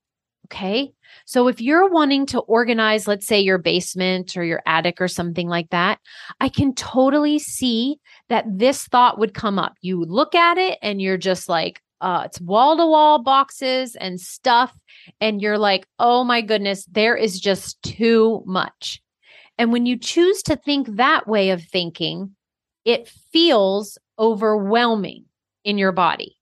okay? 0.53 0.91
So 1.25 1.47
if 1.47 1.61
you're 1.61 1.89
wanting 1.89 2.25
to 2.27 2.39
organize 2.39 3.07
let's 3.07 3.25
say 3.25 3.39
your 3.39 3.57
basement 3.57 4.35
or 4.37 4.43
your 4.43 4.61
attic 4.65 4.99
or 4.99 5.07
something 5.07 5.47
like 5.47 5.69
that 5.69 5.99
i 6.41 6.49
can 6.49 6.73
totally 6.75 7.39
see 7.39 7.97
that 8.29 8.45
this 8.47 8.87
thought 8.87 9.19
would 9.19 9.33
come 9.33 9.59
up. 9.59 9.75
You 9.81 10.03
look 10.03 10.35
at 10.35 10.57
it 10.57 10.79
and 10.81 11.01
you're 11.01 11.17
just 11.17 11.49
like 11.49 11.81
uh, 12.01 12.23
it's 12.25 12.41
wall 12.41 12.75
to 12.75 12.85
wall 12.85 13.21
boxes 13.23 13.95
and 13.95 14.19
stuff 14.19 14.77
and 15.21 15.41
you're 15.41 15.57
like 15.57 15.87
oh 15.99 16.23
my 16.23 16.41
goodness 16.41 16.85
there 16.91 17.15
is 17.15 17.39
just 17.39 17.81
too 17.81 18.43
much. 18.45 19.01
And 19.57 19.71
when 19.71 19.85
you 19.85 19.97
choose 19.97 20.41
to 20.43 20.55
think 20.55 20.95
that 20.95 21.27
way 21.27 21.51
of 21.51 21.63
thinking, 21.63 22.35
it 22.85 23.07
feels 23.31 23.97
overwhelming 24.17 25.25
in 25.63 25.77
your 25.77 25.91
body, 25.91 26.37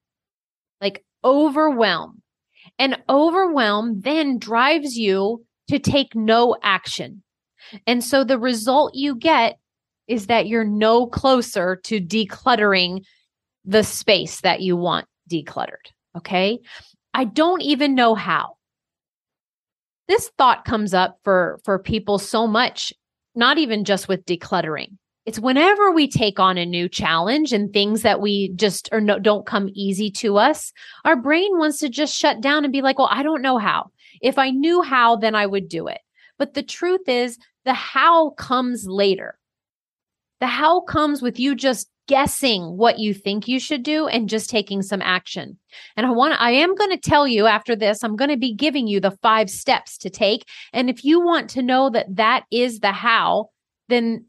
like 0.79 1.03
overwhelm. 1.23 2.20
And 2.79 2.97
overwhelm 3.09 4.01
then 4.01 4.39
drives 4.39 4.95
you 4.95 5.45
to 5.69 5.79
take 5.79 6.15
no 6.15 6.55
action. 6.63 7.23
And 7.87 8.03
so 8.03 8.23
the 8.23 8.39
result 8.39 8.95
you 8.95 9.15
get 9.15 9.57
is 10.07 10.27
that 10.27 10.47
you're 10.47 10.65
no 10.65 11.07
closer 11.07 11.77
to 11.83 12.01
decluttering 12.01 13.03
the 13.63 13.83
space 13.83 14.41
that 14.41 14.61
you 14.61 14.75
want 14.75 15.05
decluttered. 15.31 15.91
Okay. 16.17 16.59
I 17.13 17.25
don't 17.25 17.61
even 17.61 17.95
know 17.95 18.15
how. 18.15 18.55
This 20.07 20.29
thought 20.37 20.65
comes 20.65 20.93
up 20.93 21.19
for 21.23 21.59
for 21.63 21.79
people 21.79 22.19
so 22.19 22.47
much, 22.47 22.91
not 23.35 23.57
even 23.57 23.85
just 23.85 24.07
with 24.07 24.25
decluttering. 24.25 24.97
It's 25.25 25.39
whenever 25.39 25.91
we 25.91 26.07
take 26.07 26.39
on 26.39 26.57
a 26.57 26.65
new 26.65 26.89
challenge 26.89 27.53
and 27.53 27.71
things 27.71 28.01
that 28.01 28.21
we 28.21 28.49
just 28.55 28.89
or 28.91 28.99
no, 28.99 29.19
don't 29.19 29.45
come 29.45 29.69
easy 29.73 30.09
to 30.11 30.37
us, 30.37 30.73
our 31.05 31.15
brain 31.15 31.59
wants 31.59 31.79
to 31.79 31.89
just 31.89 32.17
shut 32.17 32.41
down 32.41 32.63
and 32.63 32.73
be 32.73 32.81
like, 32.81 32.97
"Well, 32.97 33.09
I 33.11 33.21
don't 33.21 33.41
know 33.43 33.57
how. 33.57 33.91
If 34.21 34.39
I 34.39 34.49
knew 34.49 34.81
how, 34.81 35.15
then 35.15 35.35
I 35.35 35.45
would 35.45 35.69
do 35.69 35.87
it." 35.87 35.99
But 36.39 36.55
the 36.55 36.63
truth 36.63 37.07
is, 37.07 37.37
the 37.65 37.73
how 37.73 38.31
comes 38.31 38.87
later. 38.87 39.37
The 40.39 40.47
how 40.47 40.81
comes 40.81 41.21
with 41.21 41.39
you 41.39 41.53
just 41.53 41.87
guessing 42.07 42.77
what 42.77 42.97
you 42.97 43.13
think 43.13 43.47
you 43.47 43.59
should 43.59 43.83
do 43.83 44.07
and 44.07 44.27
just 44.27 44.49
taking 44.49 44.81
some 44.81 45.01
action. 45.03 45.57
And 45.95 46.05
I 46.05 46.09
want 46.09 46.41
I 46.41 46.51
am 46.51 46.73
going 46.75 46.89
to 46.89 46.97
tell 46.97 47.27
you 47.27 47.45
after 47.45 47.75
this 47.75 48.03
I'm 48.03 48.15
going 48.15 48.31
to 48.31 48.37
be 48.37 48.53
giving 48.53 48.87
you 48.87 48.99
the 48.99 49.17
5 49.21 49.49
steps 49.49 49.97
to 49.99 50.09
take 50.09 50.45
and 50.73 50.89
if 50.89 51.05
you 51.05 51.21
want 51.21 51.49
to 51.51 51.61
know 51.61 51.89
that 51.91 52.07
that 52.15 52.45
is 52.51 52.79
the 52.79 52.91
how 52.91 53.49
then 53.87 54.25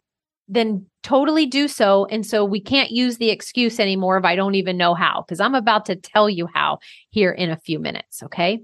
then 0.49 0.85
totally 1.03 1.47
do 1.47 1.67
so 1.67 2.07
and 2.07 2.27
so 2.27 2.45
we 2.45 2.61
can't 2.61 2.91
use 2.91 3.17
the 3.17 3.31
excuse 3.31 3.81
anymore 3.81 4.17
of 4.17 4.25
I 4.25 4.37
don't 4.37 4.55
even 4.55 4.77
know 4.77 4.95
how 4.95 5.23
because 5.23 5.41
I'm 5.41 5.55
about 5.55 5.87
to 5.87 5.97
tell 5.97 6.29
you 6.29 6.47
how 6.53 6.79
here 7.11 7.33
in 7.33 7.51
a 7.51 7.57
few 7.57 7.79
minutes, 7.79 8.23
okay? 8.23 8.61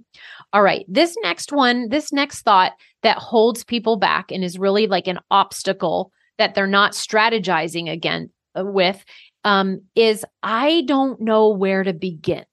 All 0.52 0.62
right, 0.62 0.85
this 0.88 1.16
next 1.23 1.52
one, 1.52 1.88
this 1.88 2.12
next 2.12 2.42
thought 2.42 2.73
that 3.02 3.18
holds 3.18 3.64
people 3.64 3.97
back 3.97 4.30
and 4.30 4.44
is 4.44 4.58
really 4.58 4.87
like 4.87 5.06
an 5.06 5.20
obstacle 5.30 6.12
that 6.38 6.54
they're 6.54 6.66
not 6.66 6.92
strategizing 6.92 7.90
again 7.90 8.30
uh, 8.58 8.64
with 8.64 9.04
um, 9.44 9.82
is 9.94 10.25
I 10.42 10.82
don't 10.87 11.20
know 11.20 11.50
where 11.50 11.82
to 11.82 11.92
begin. 11.92 12.44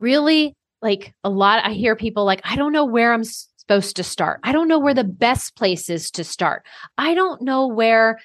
Really, 0.00 0.54
like 0.80 1.12
a 1.24 1.30
lot, 1.30 1.64
I 1.64 1.72
hear 1.72 1.96
people 1.96 2.24
like, 2.24 2.40
I 2.44 2.56
don't 2.56 2.72
know 2.72 2.84
where 2.84 3.12
I'm 3.12 3.24
supposed 3.68 3.96
to 3.96 4.02
start. 4.02 4.40
I 4.44 4.52
don't 4.52 4.68
know 4.68 4.78
where 4.78 4.94
the 4.94 5.04
best 5.04 5.54
place 5.54 5.90
is 5.90 6.10
to 6.12 6.24
start. 6.24 6.64
I 6.96 7.14
don't 7.14 7.42
know 7.42 7.66
where 7.66 8.18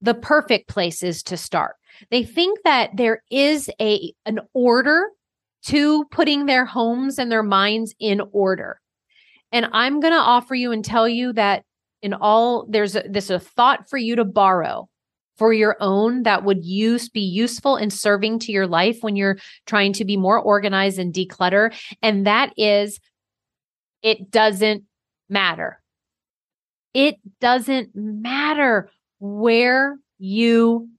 the 0.00 0.14
perfect 0.14 0.68
place 0.68 1.02
is 1.02 1.22
to 1.24 1.36
start. 1.36 1.74
They 2.10 2.22
think 2.22 2.60
that 2.64 2.90
there 2.94 3.22
is 3.30 3.68
a 3.80 4.12
an 4.24 4.40
order 4.52 5.08
to 5.66 6.04
putting 6.10 6.46
their 6.46 6.64
homes 6.64 7.18
and 7.18 7.32
their 7.32 7.42
minds 7.42 7.94
in 7.98 8.20
order. 8.32 8.80
And 9.50 9.66
I'm 9.72 10.00
going 10.00 10.12
to 10.12 10.18
offer 10.18 10.54
you 10.54 10.72
and 10.72 10.84
tell 10.84 11.08
you 11.08 11.32
that 11.32 11.64
in 12.02 12.12
all 12.12 12.66
there's 12.68 12.94
a, 12.94 13.04
this 13.08 13.30
a 13.30 13.40
thought 13.40 13.88
for 13.88 13.96
you 13.96 14.16
to 14.16 14.24
borrow 14.24 14.88
for 15.38 15.52
your 15.52 15.76
own 15.80 16.22
that 16.22 16.44
would 16.44 16.64
use 16.64 17.08
be 17.08 17.20
useful 17.20 17.74
and 17.74 17.92
serving 17.92 18.38
to 18.40 18.52
your 18.52 18.68
life 18.68 18.98
when 19.00 19.16
you're 19.16 19.38
trying 19.66 19.92
to 19.94 20.04
be 20.04 20.16
more 20.16 20.38
organized 20.38 20.98
and 20.98 21.12
declutter 21.12 21.74
and 22.02 22.26
that 22.26 22.52
is 22.56 23.00
it 24.04 24.30
doesn't 24.30 24.84
matter. 25.28 25.80
It 26.92 27.16
doesn't 27.40 27.90
matter 27.96 28.90
where 29.18 29.98
you 30.18 30.90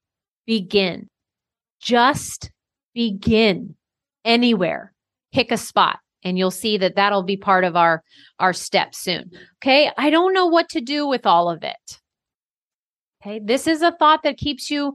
begin. 0.46 1.08
Just 1.80 2.52
begin 2.94 3.76
anywhere. 4.26 4.92
Pick 5.32 5.52
a 5.52 5.58
spot 5.58 6.00
and 6.24 6.38
you'll 6.38 6.50
see 6.50 6.78
that 6.80 6.96
that'll 6.96 7.24
be 7.24 7.38
part 7.38 7.64
of 7.64 7.76
our 7.76 8.04
our 8.40 8.54
steps 8.54 8.98
soon. 8.98 9.30
Okay? 9.60 9.92
I 9.96 10.10
don't 10.10 10.34
know 10.34 10.48
what 10.48 10.68
to 10.70 10.82
do 10.82 11.08
with 11.08 11.28
all 11.28 11.50
of 11.50 11.64
it. 11.64 12.00
Okay? 13.22 13.40
This 13.42 13.68
is 13.68 13.84
a 13.84 13.92
thought 13.92 14.24
that 14.24 14.38
keeps 14.38 14.70
you 14.72 14.94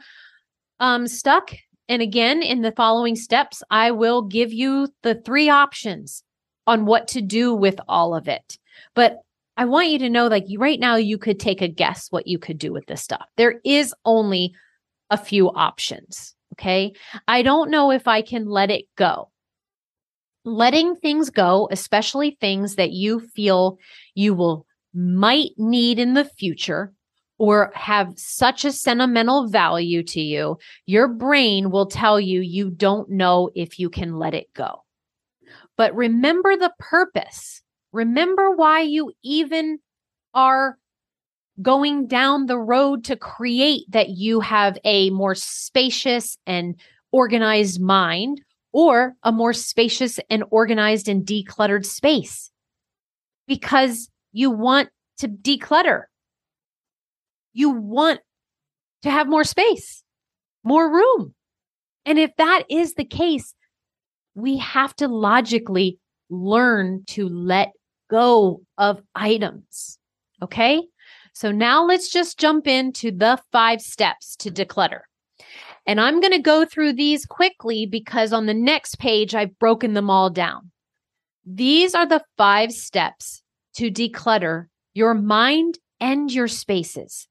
um 0.81 1.07
stuck. 1.07 1.53
And 1.89 2.03
again 2.03 2.43
in 2.43 2.63
the 2.63 2.71
following 2.71 3.17
steps 3.17 3.65
i 3.69 3.91
will 3.91 4.23
give 4.23 4.53
you 4.53 4.89
the 5.03 5.17
three 5.17 5.49
options 5.49 6.23
on 6.67 6.87
what 6.87 7.09
to 7.09 7.21
do 7.21 7.55
with 7.55 7.81
all 7.89 8.15
of 8.15 8.29
it. 8.29 8.59
But 8.95 9.19
i 9.57 9.65
want 9.65 9.89
you 9.89 9.99
to 9.99 10.09
know 10.09 10.29
like 10.29 10.47
right 10.57 10.81
now 10.81 10.97
you 10.97 11.19
could 11.19 11.39
take 11.39 11.61
a 11.61 11.69
guess 11.69 12.07
what 12.11 12.27
you 12.27 12.39
could 12.39 12.59
do 12.59 12.73
with 12.73 12.87
this 12.87 13.03
stuff. 13.03 13.27
There 13.37 13.61
is 13.65 13.95
only 14.05 14.55
a 15.11 15.19
few 15.19 15.51
options 15.51 16.35
okay? 16.55 16.93
I 17.27 17.43
don't 17.43 17.71
know 17.71 17.91
if 17.91 18.07
i 18.07 18.23
can 18.23 18.47
let 18.47 18.71
it 18.71 18.85
go. 18.97 19.31
Letting 20.45 20.97
things 20.97 21.31
go, 21.31 21.69
especially 21.71 22.37
things 22.41 22.77
that 22.77 22.93
you 22.93 23.21
feel 23.21 23.79
you 24.15 24.35
will 24.35 24.67
might 24.95 25.51
need 25.57 25.99
in 25.99 26.15
the 26.15 26.25
future 26.25 26.93
or 27.39 27.71
have 27.75 28.13
such 28.17 28.65
a 28.65 28.73
sentimental 28.73 29.49
value 29.49 30.03
to 30.03 30.21
you, 30.21 30.59
your 30.85 31.09
brain 31.09 31.71
will 31.71 31.87
tell 31.87 32.19
you 32.21 32.41
you 32.41 32.71
don't 32.71 33.11
know 33.11 33.51
if 33.55 33.79
you 33.79 33.89
can 33.89 34.19
let 34.19 34.35
it 34.35 34.53
go. 34.55 34.83
But 35.81 35.97
remember 35.97 36.59
the 36.59 36.75
purpose. 36.79 37.63
Remember 37.91 38.51
why 38.51 38.83
you 38.83 39.13
even 39.25 39.79
are 40.35 40.77
going 41.63 42.07
down 42.07 42.45
the 42.45 42.59
road 42.59 43.03
to 43.05 43.17
create 43.17 43.87
that 43.89 44.11
you 44.11 44.41
have 44.41 44.77
a 44.85 45.09
more 45.09 45.35
spacious 45.35 46.37
and 46.47 46.79
organized 47.13 47.81
mind 47.81 48.43
or 48.75 49.15
a 49.23 49.33
more 49.33 49.55
spacious 49.55 50.21
and 50.29 50.45
organized 50.51 51.09
and 51.09 51.25
decluttered 51.25 51.87
space 51.87 52.51
because 53.49 54.11
you 54.33 54.51
want 54.51 54.91
to 55.17 55.29
declutter. 55.29 56.03
You 57.55 57.71
want 57.71 58.21
to 59.01 59.11
have 59.11 59.27
more 59.27 59.45
space, 59.45 60.05
more 60.63 60.93
room. 60.93 61.35
And 62.05 62.19
if 62.19 62.37
that 62.37 62.65
is 62.69 62.97
the 62.97 63.07
case, 63.07 63.55
we 64.35 64.59
have 64.59 64.95
to 64.97 65.09
logically 65.09 65.99
learn 66.29 67.05
to 67.09 67.29
let 67.29 67.73
go 68.11 68.63
of 68.79 69.03
items. 69.15 69.99
Okay. 70.43 70.83
So 71.33 71.53
now 71.53 71.85
let's 71.85 72.11
just 72.11 72.39
jump 72.39 72.67
into 72.67 73.11
the 73.11 73.39
five 73.53 73.81
steps 73.81 74.37
to 74.37 74.51
declutter. 74.51 75.01
And 75.87 76.01
I'm 76.01 76.21
going 76.21 76.33
to 76.33 76.39
go 76.39 76.65
through 76.65 76.95
these 76.95 77.25
quickly 77.25 77.87
because 77.87 78.33
on 78.33 78.47
the 78.47 78.55
next 78.55 78.99
page, 78.99 79.35
I've 79.35 79.59
broken 79.59 79.95
them 79.95 80.11
all 80.11 80.31
down. 80.31 80.71
These 81.47 81.95
are 81.95 82.07
the 82.07 82.23
five 82.37 82.73
steps 82.73 83.43
to 83.75 83.91
declutter 83.91 84.67
your 84.93 85.15
mind 85.15 85.79
and 86.01 86.33
your 86.33 86.49
spaces. 86.49 87.29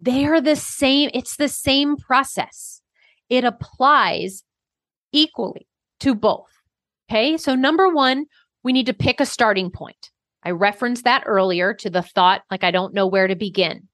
They 0.00 0.26
are 0.26 0.40
the 0.40 0.56
same, 0.56 1.10
it's 1.12 1.36
the 1.36 1.48
same 1.48 1.96
process. 1.96 2.82
It 3.28 3.44
applies 3.44 4.44
equally 5.12 5.67
to 6.00 6.14
both. 6.14 6.50
Okay. 7.10 7.36
So, 7.36 7.54
number 7.54 7.88
one, 7.88 8.26
we 8.62 8.72
need 8.72 8.86
to 8.86 8.94
pick 8.94 9.20
a 9.20 9.26
starting 9.26 9.70
point. 9.70 10.10
I 10.42 10.50
referenced 10.50 11.04
that 11.04 11.24
earlier 11.26 11.74
to 11.74 11.90
the 11.90 12.02
thought, 12.02 12.42
like, 12.50 12.64
I 12.64 12.70
don't 12.70 12.94
know 12.94 13.06
where 13.06 13.26
to 13.26 13.34
begin. 13.34 13.88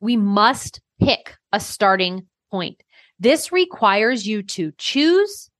We 0.00 0.16
must 0.16 0.80
pick 1.00 1.36
a 1.52 1.60
starting 1.60 2.26
point. 2.50 2.82
This 3.18 3.52
requires 3.52 4.26
you 4.26 4.42
to 4.42 4.72
choose, 4.78 5.50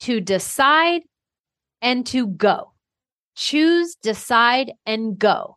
to 0.00 0.20
decide, 0.20 1.02
and 1.80 2.06
to 2.06 2.26
go. 2.26 2.72
Choose, 3.34 3.96
decide, 4.02 4.72
and 4.84 5.18
go. 5.18 5.56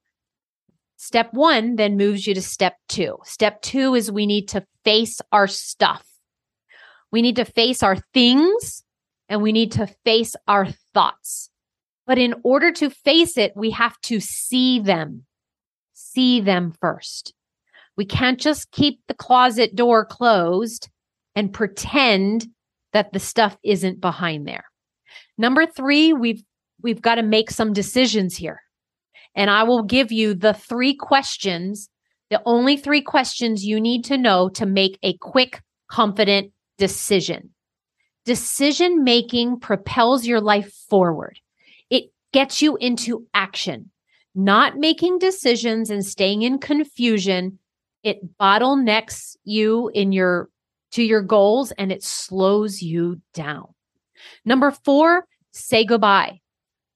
Step 0.98 1.34
one 1.34 1.78
then 1.78 1.98
moves 1.98 2.28
you 2.28 2.36
to 2.36 2.42
step 2.42 2.76
two. 2.88 3.18
Step 3.24 3.62
two 3.62 3.96
is 3.96 4.12
we 4.12 4.28
need 4.28 4.48
to 4.50 4.64
face 4.84 5.20
our 5.32 5.48
stuff. 5.48 6.06
We 7.12 7.22
need 7.22 7.38
to 7.38 7.46
face 7.46 7.82
our 7.82 7.98
things 8.14 8.84
and 9.32 9.42
we 9.42 9.54
need 9.54 9.72
to 9.72 9.88
face 10.04 10.36
our 10.46 10.68
thoughts. 10.94 11.50
But 12.06 12.18
in 12.18 12.36
order 12.44 12.70
to 12.74 12.90
face 12.90 13.38
it, 13.38 13.54
we 13.56 13.72
have 13.72 14.00
to 14.02 14.20
see 14.20 14.82
them. 14.82 15.26
See 15.94 16.42
them 16.42 16.74
first. 16.82 17.34
We 17.96 18.04
can't 18.04 18.40
just 18.40 18.72
keep 18.72 19.00
the 19.08 19.14
closet 19.14 19.74
door 19.74 20.04
closed 20.04 20.90
and 21.34 21.54
pretend 21.54 22.48
that 22.92 23.14
the 23.14 23.20
stuff 23.20 23.58
isn't 23.64 24.02
behind 24.02 24.48
there. 24.48 24.66
Number 25.38 25.66
3, 25.66 26.12
we've 26.12 26.44
we've 26.82 27.02
got 27.02 27.16
to 27.16 27.24
make 27.24 27.52
some 27.52 27.72
decisions 27.72 28.36
here. 28.36 28.60
And 29.34 29.50
I 29.50 29.64
will 29.64 29.84
give 29.84 30.12
you 30.12 30.34
the 30.34 30.54
three 30.54 30.94
questions, 30.94 31.90
the 32.30 32.42
only 32.46 32.76
three 32.76 33.02
questions 33.02 33.64
you 33.64 33.80
need 33.80 34.04
to 34.06 34.18
know 34.18 34.50
to 34.50 34.66
make 34.66 35.00
a 35.04 35.16
quick, 35.20 35.62
confident 35.90 36.52
decision. 36.78 37.52
Decision 38.26 39.04
making 39.04 39.60
propels 39.60 40.26
your 40.26 40.42
life 40.42 40.72
forward. 40.90 41.40
It 41.90 42.12
gets 42.32 42.62
you 42.62 42.78
into 42.78 43.28
action. 43.34 43.92
not 44.34 44.78
making 44.78 45.20
decisions 45.20 45.90
and 45.90 46.06
staying 46.06 46.42
in 46.42 46.58
confusion, 46.60 47.60
it 48.04 48.38
bottlenecks 48.38 49.36
you 49.44 49.90
in 49.94 50.12
your 50.12 50.50
to 50.92 51.04
your 51.04 51.22
goals 51.22 51.72
and 51.74 51.92
it 51.92 52.04
slows 52.04 52.82
you 52.82 53.22
down. 53.34 53.74
Number 54.44 54.72
4, 54.72 55.26
say 55.52 55.86
goodbye. 55.86 56.42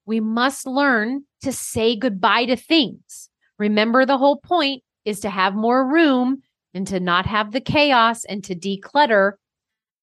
We 0.04 0.20
must 0.20 0.66
learn 0.66 1.24
to 1.42 1.52
say 1.52 1.96
goodbye 1.96 2.44
to 2.46 2.56
things. 2.56 3.30
Remember 3.58 4.04
the 4.04 4.18
whole 4.18 4.36
point 4.36 4.82
is 5.06 5.20
to 5.20 5.30
have 5.30 5.54
more 5.54 5.90
room 5.90 6.42
and 6.74 6.86
to 6.88 7.00
not 7.00 7.24
have 7.24 7.52
the 7.52 7.60
chaos 7.60 8.24
and 8.24 8.44
to 8.44 8.54
declutter. 8.54 9.32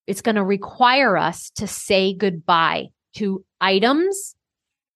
It's 0.08 0.22
going 0.22 0.36
to 0.36 0.44
require 0.44 1.18
us 1.18 1.50
to 1.56 1.68
say 1.68 2.14
goodbye 2.14 2.88
to 3.16 3.46
items 3.62 4.36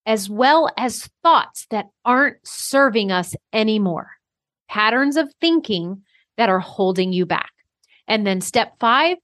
as 0.05 0.29
well 0.29 0.69
as 0.77 1.09
thoughts 1.21 1.67
that 1.69 1.87
aren't 2.05 2.37
serving 2.45 3.11
us 3.11 3.35
anymore, 3.51 4.09
patterns 4.69 5.17
of 5.17 5.29
thinking 5.41 6.01
that 6.37 6.49
are 6.49 6.59
holding 6.59 7.11
you 7.11 7.25
back. 7.25 7.51
And 8.07 8.25
then 8.25 8.39
step 8.39 8.73
five, 8.79 9.17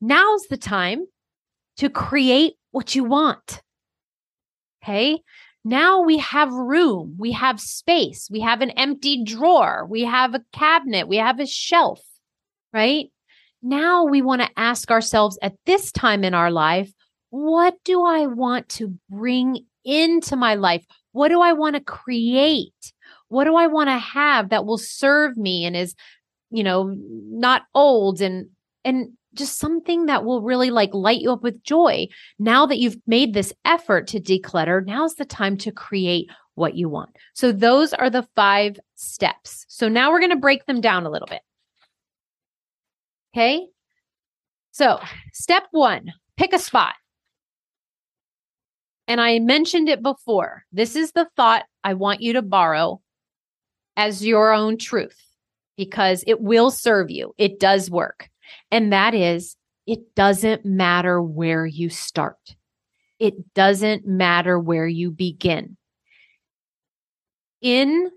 now's 0.00 0.42
the 0.50 0.56
time 0.56 1.06
to 1.76 1.88
create 1.88 2.54
what 2.72 2.94
you 2.94 3.04
want. 3.04 3.62
Okay. 4.82 5.20
Now 5.64 6.02
we 6.02 6.18
have 6.18 6.52
room, 6.52 7.16
we 7.18 7.32
have 7.32 7.58
space, 7.58 8.28
we 8.30 8.40
have 8.40 8.60
an 8.60 8.70
empty 8.70 9.24
drawer, 9.24 9.86
we 9.88 10.02
have 10.02 10.34
a 10.34 10.44
cabinet, 10.52 11.08
we 11.08 11.16
have 11.16 11.40
a 11.40 11.46
shelf, 11.46 12.02
right? 12.72 13.06
Now 13.66 14.04
we 14.04 14.20
want 14.20 14.42
to 14.42 14.50
ask 14.58 14.90
ourselves 14.90 15.38
at 15.40 15.54
this 15.64 15.90
time 15.90 16.22
in 16.22 16.34
our 16.34 16.50
life, 16.50 16.92
what 17.30 17.74
do 17.82 18.04
I 18.04 18.26
want 18.26 18.68
to 18.70 18.94
bring 19.08 19.64
into 19.86 20.36
my 20.36 20.54
life? 20.54 20.84
What 21.12 21.28
do 21.28 21.40
I 21.40 21.54
want 21.54 21.74
to 21.74 21.80
create? 21.80 22.92
What 23.28 23.44
do 23.44 23.56
I 23.56 23.66
want 23.66 23.88
to 23.88 23.96
have 23.96 24.50
that 24.50 24.66
will 24.66 24.76
serve 24.76 25.38
me 25.38 25.64
and 25.64 25.74
is, 25.74 25.94
you 26.50 26.62
know, 26.62 26.94
not 26.94 27.62
old 27.74 28.20
and 28.20 28.50
and 28.84 29.12
just 29.32 29.58
something 29.58 30.06
that 30.06 30.24
will 30.24 30.42
really 30.42 30.70
like 30.70 30.92
light 30.92 31.20
you 31.20 31.32
up 31.32 31.42
with 31.42 31.62
joy. 31.62 32.06
Now 32.38 32.66
that 32.66 32.78
you've 32.78 32.98
made 33.06 33.32
this 33.32 33.52
effort 33.64 34.06
to 34.08 34.20
declutter, 34.20 34.84
now's 34.84 35.14
the 35.14 35.24
time 35.24 35.56
to 35.58 35.72
create 35.72 36.28
what 36.54 36.76
you 36.76 36.90
want. 36.90 37.16
So 37.32 37.50
those 37.50 37.92
are 37.94 38.10
the 38.10 38.28
five 38.36 38.78
steps. 38.94 39.64
So 39.68 39.88
now 39.88 40.10
we're 40.10 40.20
going 40.20 40.30
to 40.30 40.36
break 40.36 40.66
them 40.66 40.82
down 40.82 41.06
a 41.06 41.10
little 41.10 41.26
bit. 41.26 41.40
Okay. 43.34 43.66
So, 44.70 45.00
step 45.32 45.64
one, 45.72 46.12
pick 46.36 46.52
a 46.52 46.58
spot. 46.58 46.94
And 49.08 49.20
I 49.20 49.40
mentioned 49.40 49.88
it 49.88 50.04
before. 50.04 50.64
This 50.70 50.94
is 50.94 51.10
the 51.10 51.26
thought 51.36 51.64
I 51.82 51.94
want 51.94 52.20
you 52.20 52.34
to 52.34 52.42
borrow 52.42 53.00
as 53.96 54.24
your 54.24 54.52
own 54.52 54.78
truth 54.78 55.20
because 55.76 56.22
it 56.28 56.40
will 56.40 56.70
serve 56.70 57.10
you. 57.10 57.34
It 57.36 57.58
does 57.58 57.90
work. 57.90 58.30
And 58.70 58.92
that 58.92 59.14
is, 59.14 59.56
it 59.84 60.14
doesn't 60.14 60.64
matter 60.64 61.20
where 61.20 61.66
you 61.66 61.90
start, 61.90 62.54
it 63.18 63.52
doesn't 63.54 64.06
matter 64.06 64.60
where 64.60 64.86
you 64.86 65.10
begin. 65.10 65.76
In 67.60 68.10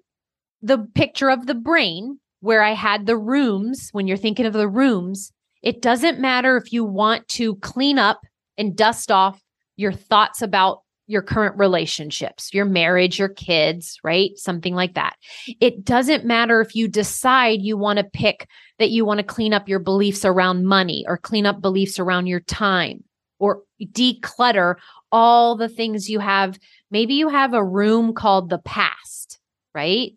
the 0.62 0.78
picture 0.94 1.32
of 1.32 1.48
the 1.48 1.56
brain, 1.56 2.20
where 2.48 2.64
I 2.64 2.72
had 2.72 3.06
the 3.06 3.18
rooms, 3.18 3.90
when 3.92 4.08
you're 4.08 4.16
thinking 4.16 4.46
of 4.46 4.54
the 4.54 4.70
rooms, 4.70 5.34
it 5.64 5.82
doesn't 5.82 6.22
matter 6.22 6.56
if 6.56 6.72
you 6.72 6.86
want 6.86 7.28
to 7.28 7.58
clean 7.58 8.00
up 8.00 8.22
and 8.58 8.74
dust 8.74 9.12
off 9.12 9.44
your 9.76 9.92
thoughts 9.92 10.42
about 10.42 10.80
your 11.08 11.22
current 11.22 11.58
relationships, 11.58 12.54
your 12.54 12.64
marriage, 12.64 13.20
your 13.20 13.28
kids, 13.28 14.00
right? 14.02 14.32
Something 14.38 14.76
like 14.76 14.94
that. 14.94 15.18
It 15.60 15.84
doesn't 15.84 16.24
matter 16.24 16.62
if 16.62 16.74
you 16.74 16.88
decide 16.88 17.62
you 17.62 17.76
want 17.78 18.00
to 18.00 18.06
pick 18.06 18.48
that 18.80 18.92
you 18.92 19.04
want 19.04 19.18
to 19.18 19.26
clean 19.26 19.54
up 19.54 19.68
your 19.68 19.80
beliefs 19.80 20.24
around 20.24 20.64
money 20.64 21.04
or 21.06 21.18
clean 21.18 21.46
up 21.46 21.60
beliefs 21.60 22.00
around 22.00 22.28
your 22.28 22.40
time 22.40 23.04
or 23.40 23.64
declutter 23.84 24.76
all 25.12 25.58
the 25.58 25.68
things 25.68 26.10
you 26.10 26.20
have. 26.20 26.58
Maybe 26.92 27.16
you 27.16 27.28
have 27.28 27.54
a 27.54 27.62
room 27.62 28.14
called 28.14 28.50
the 28.50 28.60
past, 28.60 29.38
right? 29.76 30.14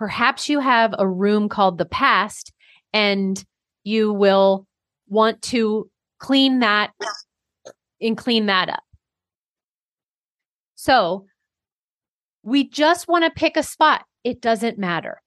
Perhaps 0.00 0.48
you 0.48 0.60
have 0.60 0.94
a 0.98 1.06
room 1.06 1.50
called 1.50 1.76
the 1.76 1.84
past 1.84 2.54
and 2.94 3.44
you 3.84 4.14
will 4.14 4.66
want 5.08 5.42
to 5.42 5.90
clean 6.18 6.60
that 6.60 6.92
and 8.00 8.16
clean 8.16 8.46
that 8.46 8.70
up. 8.70 8.82
So 10.74 11.26
we 12.42 12.66
just 12.66 13.08
want 13.08 13.24
to 13.24 13.30
pick 13.30 13.58
a 13.58 13.62
spot. 13.62 14.06
It 14.24 14.40
doesn't 14.40 14.78
matter. 14.78 15.20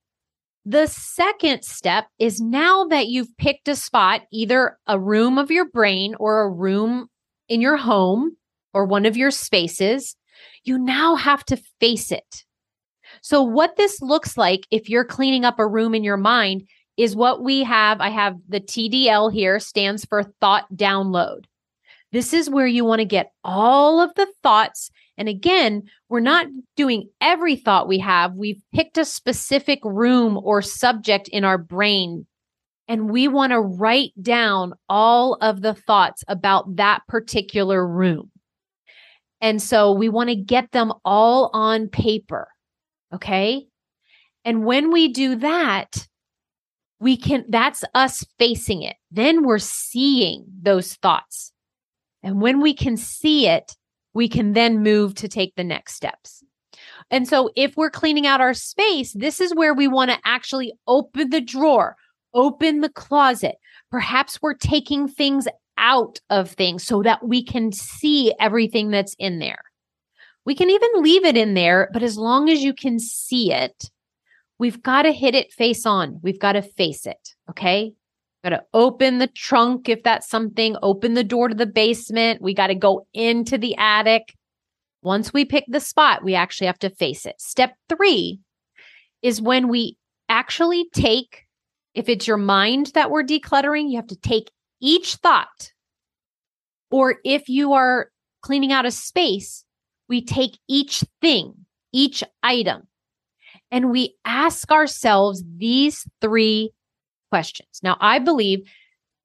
The 0.65 0.87
second 0.87 1.63
step 1.63 2.07
is 2.17 2.41
now 2.41 2.85
that 2.85 3.05
you've 3.05 3.37
picked 3.37 3.67
a 3.67 3.75
spot, 3.75 4.21
either 4.31 4.79
a 4.87 4.99
room 4.99 5.37
of 5.37 5.51
your 5.51 5.69
brain 5.69 6.15
or 6.19 6.41
a 6.41 6.49
room 6.49 7.09
in 7.47 7.61
your 7.61 7.77
home 7.77 8.37
or 8.73 8.85
one 8.85 9.05
of 9.05 9.17
your 9.17 9.29
spaces, 9.29 10.15
you 10.63 10.79
now 10.79 11.13
have 11.13 11.45
to 11.45 11.61
face 11.79 12.11
it. 12.11 12.43
So, 13.23 13.41
what 13.41 13.75
this 13.75 13.99
looks 14.01 14.37
like 14.37 14.67
if 14.69 14.87
you're 14.89 15.03
cleaning 15.03 15.45
up 15.45 15.57
a 15.57 15.67
room 15.67 15.95
in 15.95 16.03
your 16.03 16.17
mind 16.17 16.67
is 16.95 17.15
what 17.15 17.41
we 17.41 17.63
have. 17.63 17.99
I 17.99 18.09
have 18.09 18.37
the 18.47 18.61
TDL 18.61 19.33
here, 19.33 19.59
stands 19.59 20.05
for 20.05 20.23
thought 20.23 20.65
download. 20.75 21.45
This 22.11 22.31
is 22.31 22.49
where 22.49 22.67
you 22.67 22.85
want 22.85 22.99
to 22.99 23.05
get 23.05 23.31
all 23.43 23.99
of 23.99 24.13
the 24.13 24.27
thoughts 24.43 24.91
and 25.17 25.29
again, 25.29 25.83
we're 26.09 26.19
not 26.19 26.47
doing 26.75 27.09
every 27.21 27.55
thought 27.55 27.87
we 27.87 27.99
have. 27.99 28.33
We've 28.33 28.61
picked 28.73 28.97
a 28.97 29.05
specific 29.05 29.79
room 29.83 30.39
or 30.41 30.61
subject 30.61 31.27
in 31.27 31.43
our 31.43 31.57
brain, 31.57 32.25
and 32.87 33.09
we 33.09 33.27
want 33.27 33.51
to 33.51 33.59
write 33.59 34.11
down 34.21 34.73
all 34.89 35.35
of 35.35 35.61
the 35.61 35.73
thoughts 35.73 36.23
about 36.27 36.77
that 36.77 37.01
particular 37.07 37.87
room. 37.87 38.31
And 39.39 39.61
so 39.61 39.91
we 39.91 40.09
want 40.09 40.29
to 40.29 40.35
get 40.35 40.71
them 40.71 40.93
all 41.03 41.51
on 41.53 41.89
paper. 41.89 42.47
Okay. 43.13 43.67
And 44.45 44.65
when 44.65 44.91
we 44.91 45.07
do 45.07 45.35
that, 45.37 46.07
we 46.99 47.17
can, 47.17 47.45
that's 47.49 47.83
us 47.93 48.25
facing 48.39 48.81
it. 48.81 48.95
Then 49.11 49.43
we're 49.43 49.59
seeing 49.59 50.45
those 50.61 50.95
thoughts. 50.95 51.51
And 52.23 52.41
when 52.41 52.61
we 52.61 52.73
can 52.73 52.97
see 52.97 53.47
it, 53.47 53.75
we 54.13 54.29
can 54.29 54.53
then 54.53 54.83
move 54.83 55.15
to 55.15 55.27
take 55.27 55.55
the 55.55 55.63
next 55.63 55.95
steps. 55.95 56.43
And 57.11 57.27
so 57.27 57.49
if 57.55 57.75
we're 57.75 57.89
cleaning 57.89 58.25
out 58.25 58.41
our 58.41 58.53
space, 58.53 59.13
this 59.13 59.39
is 59.39 59.53
where 59.55 59.73
we 59.73 59.87
want 59.87 60.11
to 60.11 60.17
actually 60.25 60.73
open 60.87 61.29
the 61.29 61.41
drawer, 61.41 61.95
open 62.33 62.81
the 62.81 62.89
closet. 62.89 63.55
Perhaps 63.91 64.41
we're 64.41 64.55
taking 64.55 65.07
things 65.07 65.47
out 65.77 66.19
of 66.29 66.51
things 66.51 66.83
so 66.83 67.03
that 67.03 67.27
we 67.27 67.43
can 67.43 67.71
see 67.71 68.33
everything 68.39 68.91
that's 68.91 69.15
in 69.19 69.39
there. 69.39 69.61
We 70.45 70.55
can 70.55 70.69
even 70.69 70.89
leave 70.95 71.25
it 71.25 71.37
in 71.37 71.53
there, 71.53 71.89
but 71.93 72.03
as 72.03 72.17
long 72.17 72.49
as 72.49 72.61
you 72.61 72.73
can 72.73 72.99
see 72.99 73.53
it, 73.53 73.89
we've 74.59 74.81
got 74.81 75.03
to 75.03 75.11
hit 75.11 75.35
it 75.35 75.53
face 75.53 75.85
on. 75.85 76.19
We've 76.21 76.39
got 76.39 76.53
to 76.53 76.61
face 76.61 77.05
it. 77.05 77.35
Okay. 77.49 77.93
Got 78.43 78.49
to 78.49 78.63
open 78.73 79.19
the 79.19 79.27
trunk 79.27 79.87
if 79.87 80.03
that's 80.03 80.29
something, 80.29 80.75
open 80.81 81.13
the 81.13 81.23
door 81.23 81.47
to 81.47 81.55
the 81.55 81.65
basement. 81.65 82.41
We 82.41 82.53
got 82.53 82.67
to 82.67 82.75
go 82.75 83.07
into 83.13 83.57
the 83.57 83.75
attic. 83.77 84.35
Once 85.01 85.33
we 85.33 85.45
pick 85.45 85.63
the 85.69 85.79
spot, 85.79 86.25
we 86.25 86.35
actually 86.35 86.67
have 86.67 86.79
to 86.79 86.89
face 86.89 87.25
it. 87.25 87.35
Step 87.39 87.73
three 87.87 88.39
is 89.21 89.41
when 89.41 89.69
we 89.69 89.97
actually 90.27 90.89
take, 90.93 91.45
if 91.93 92.09
it's 92.09 92.27
your 92.27 92.37
mind 92.37 92.91
that 92.95 93.11
we're 93.11 93.23
decluttering, 93.23 93.89
you 93.89 93.95
have 93.95 94.07
to 94.07 94.17
take 94.17 94.51
each 94.81 95.15
thought. 95.15 95.71
Or 96.91 97.15
if 97.23 97.47
you 97.47 97.73
are 97.73 98.09
cleaning 98.41 98.73
out 98.73 98.85
a 98.85 98.91
space, 98.91 99.63
we 100.09 100.23
take 100.23 100.57
each 100.67 101.03
thing, 101.21 101.53
each 101.91 102.23
item, 102.41 102.87
and 103.71 103.91
we 103.91 104.15
ask 104.25 104.71
ourselves 104.71 105.43
these 105.57 106.07
three 106.21 106.71
questions. 107.31 107.79
Now, 107.81 107.97
I 107.99 108.19
believe 108.19 108.59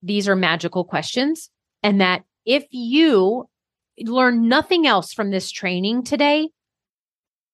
these 0.03 0.29
are 0.29 0.37
magical 0.37 0.85
questions 0.85 1.51
and 1.83 2.01
that 2.01 2.23
if 2.47 2.65
you 2.71 3.49
learn 4.01 4.49
nothing 4.49 4.87
else 4.87 5.13
from 5.13 5.31
this 5.31 5.51
training 5.51 6.05
today, 6.05 6.49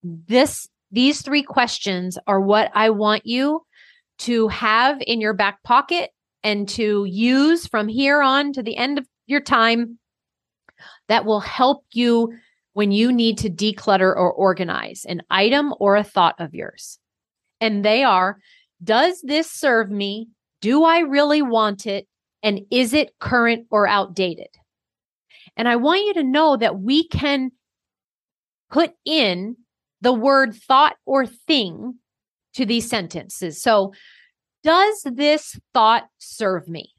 this 0.03 0.69
these 0.91 1.23
three 1.23 1.43
questions 1.43 2.19
are 2.27 2.41
what 2.41 2.71
I 2.75 2.91
want 2.91 3.27
you 3.27 3.63
to 4.19 4.47
have 4.49 4.99
in 5.05 5.21
your 5.21 5.35
back 5.35 5.63
pocket 5.65 6.11
and 6.45 6.69
to 6.69 7.05
use 7.07 7.67
from 7.67 7.89
here 7.89 8.23
on 8.23 8.53
to 8.53 8.63
the 8.63 8.77
end 8.77 8.99
of 8.99 9.07
your 9.27 9.41
time 9.41 9.99
that 11.09 11.25
will 11.25 11.41
help 11.41 11.85
you 11.93 12.33
when 12.75 12.93
you 12.93 13.11
need 13.11 13.39
to 13.39 13.51
declutter 13.51 14.15
or 14.15 14.33
organize 14.33 15.05
an 15.09 15.23
item 15.31 15.73
or 15.81 15.97
a 15.97 16.05
thought 16.05 16.35
of 16.39 16.55
yours. 16.55 16.99
And 17.61 17.85
they 17.85 18.05
are 18.05 18.39
Does 18.83 19.23
this 19.23 19.51
serve 19.51 19.91
me? 19.91 20.29
Do 20.61 20.85
I 20.85 20.99
really 21.01 21.41
want 21.41 21.87
it? 21.87 22.07
And 22.43 22.61
is 22.71 22.93
it 22.93 23.19
current 23.19 23.67
or 23.71 23.89
outdated? 23.89 24.49
And 25.57 25.69
I 25.69 25.77
want 25.77 26.05
you 26.05 26.15
to 26.15 26.25
know 26.25 26.57
that 26.57 26.81
we 26.81 27.09
can 27.09 27.51
put 28.71 28.93
in 29.05 29.57
the 30.01 30.13
word 30.13 30.55
thought 30.55 30.97
or 31.07 31.27
thing 31.27 31.95
to 32.55 32.67
these 32.67 32.89
sentences. 32.89 33.63
So, 33.63 33.93
does 34.63 35.03
this 35.05 35.59
thought 35.75 36.05
serve 36.19 36.69
me? 36.69 36.93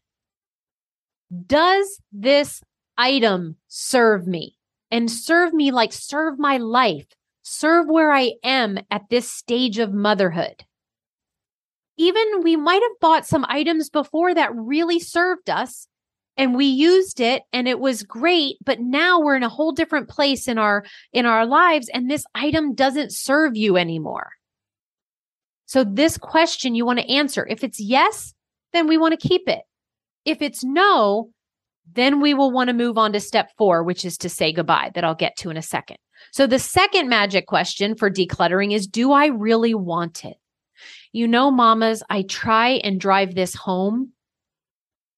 Does 1.46 2.00
this 2.12 2.62
item 2.98 3.58
serve 3.68 4.28
me? 4.28 4.55
And 4.92 5.12
serve 5.12 5.54
me 5.54 5.72
like 5.72 5.92
serve 5.92 6.40
my 6.40 6.58
life, 6.58 7.08
serve 7.44 7.88
where 7.88 8.12
I 8.12 8.34
am 8.44 8.78
at 8.92 9.10
this 9.10 9.32
stage 9.32 9.80
of 9.80 9.94
motherhood. 9.94 10.64
Even 11.98 12.42
we 12.44 12.56
might 12.56 12.82
have 12.82 13.00
bought 13.00 13.26
some 13.26 13.46
items 13.48 13.90
before 13.90 14.34
that 14.34 14.56
really 14.56 15.00
served 15.00 15.50
us 15.50 15.88
and 16.38 16.56
we 16.56 16.66
used 16.66 17.20
it 17.20 17.44
and 17.54 17.68
it 17.68 17.80
was 17.80 18.04
great 18.04 18.58
but 18.64 18.80
now 18.80 19.20
we're 19.20 19.36
in 19.36 19.44
a 19.44 19.50
whole 19.50 19.72
different 19.72 20.10
place 20.10 20.48
in 20.48 20.58
our 20.58 20.84
in 21.14 21.26
our 21.26 21.46
lives 21.46 21.90
and 21.94 22.10
this 22.10 22.26
item 22.36 22.76
doesn't 22.76 23.14
serve 23.14 23.56
you 23.56 23.78
anymore. 23.78 24.32
So 25.66 25.84
this 25.84 26.18
question 26.18 26.76
you 26.76 26.86
want 26.86 27.00
to 27.00 27.10
answer 27.10 27.46
if 27.48 27.64
it's 27.64 27.80
yes 27.80 28.34
then 28.74 28.88
we 28.88 28.98
want 28.98 29.20
to 29.20 29.28
keep 29.28 29.48
it. 29.48 29.62
If 30.26 30.42
it's 30.42 30.64
no 30.64 31.30
then 31.94 32.20
we 32.20 32.34
will 32.34 32.52
want 32.52 32.68
to 32.68 32.74
move 32.74 32.98
on 32.98 33.14
to 33.14 33.20
step 33.20 33.52
4 33.58 33.84
which 33.84 34.06
is 34.06 34.18
to 34.20 34.30
say 34.30 34.52
goodbye 34.52 34.92
that 34.96 35.04
I'll 35.04 35.16
get 35.16 35.36
to 35.38 35.50
in 35.50 35.58
a 35.58 35.62
second 35.62 35.98
so 36.32 36.48
the 36.48 36.60
second 36.60 37.10
magic 37.10 37.48
question 37.48 37.96
for 37.96 38.10
decluttering 38.10 38.74
is 38.74 38.88
do 38.88 39.12
I 39.12 39.28
really 39.28 39.74
want 39.74 40.26
it 40.26 40.38
you 41.12 41.28
know 41.28 41.52
mamas 41.52 42.04
I 42.10 42.24
try 42.24 42.82
and 42.84 43.00
drive 43.00 43.36
this 43.36 43.56
home 43.56 44.12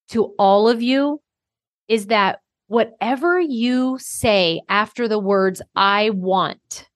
to 0.08 0.34
all 0.38 0.68
of 0.68 0.82
you 0.82 1.20
is 1.88 2.06
that 2.06 2.40
whatever 2.68 3.40
you 3.40 3.98
say 3.98 4.60
after 4.68 5.08
the 5.08 5.18
words, 5.18 5.60
I 5.74 6.10
want, 6.10 6.88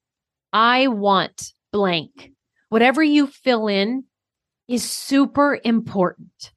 I 0.53 0.87
want 0.89 1.53
blank, 1.73 2.31
whatever 2.69 3.03
you 3.03 3.27
fill 3.27 3.69
in 3.69 4.05
is 4.69 4.89
super 4.89 5.59
important. 5.65 6.53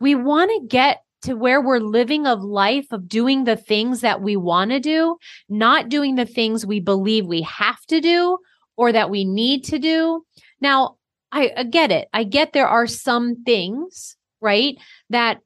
We 0.00 0.14
want 0.14 0.50
to 0.50 0.66
get 0.66 1.02
to 1.26 1.34
where 1.34 1.60
we're 1.60 1.80
living 1.80 2.26
of 2.26 2.42
life 2.42 2.86
of 2.90 3.08
doing 3.08 3.44
the 3.44 3.56
things 3.56 4.00
that 4.00 4.22
we 4.22 4.36
want 4.36 4.70
to 4.70 4.80
do, 4.80 5.16
not 5.48 5.88
doing 5.88 6.14
the 6.14 6.26
things 6.26 6.64
we 6.64 6.80
believe 6.80 7.26
we 7.26 7.42
have 7.42 7.80
to 7.86 8.00
do 8.00 8.38
or 8.76 8.92
that 8.92 9.10
we 9.10 9.24
need 9.24 9.64
to 9.64 9.78
do. 9.78 10.24
Now, 10.60 10.96
I, 11.32 11.52
I 11.56 11.64
get 11.64 11.90
it. 11.90 12.08
I 12.12 12.24
get 12.24 12.52
there 12.52 12.68
are 12.68 12.86
some 12.86 13.42
things, 13.44 14.16
right, 14.40 14.76
that 15.10 15.40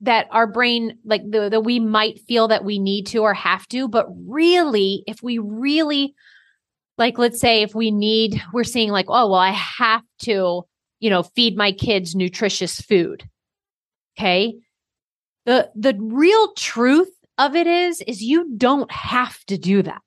that 0.00 0.26
our 0.30 0.46
brain 0.46 0.98
like 1.04 1.22
the, 1.30 1.48
that 1.48 1.62
we 1.62 1.80
might 1.80 2.20
feel 2.20 2.48
that 2.48 2.64
we 2.64 2.78
need 2.78 3.06
to 3.06 3.20
or 3.20 3.32
have 3.32 3.66
to 3.68 3.88
but 3.88 4.06
really 4.26 5.02
if 5.06 5.22
we 5.22 5.38
really 5.38 6.14
like 6.98 7.16
let's 7.16 7.40
say 7.40 7.62
if 7.62 7.74
we 7.74 7.90
need 7.90 8.42
we're 8.52 8.62
seeing 8.62 8.90
like 8.90 9.06
oh 9.08 9.30
well 9.30 9.40
i 9.40 9.52
have 9.52 10.02
to 10.18 10.62
you 11.00 11.08
know 11.08 11.22
feed 11.22 11.56
my 11.56 11.72
kids 11.72 12.14
nutritious 12.14 12.78
food 12.78 13.26
okay 14.18 14.54
the 15.46 15.70
the 15.74 15.96
real 15.98 16.52
truth 16.52 17.10
of 17.38 17.56
it 17.56 17.66
is 17.66 18.02
is 18.06 18.22
you 18.22 18.54
don't 18.56 18.90
have 18.90 19.42
to 19.46 19.56
do 19.56 19.82
that 19.82 20.02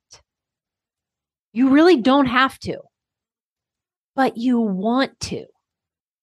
you 1.52 1.70
really 1.70 1.96
don't 1.96 2.26
have 2.26 2.58
to 2.60 2.78
but 4.14 4.36
you 4.36 4.60
want 4.60 5.18
to 5.20 5.46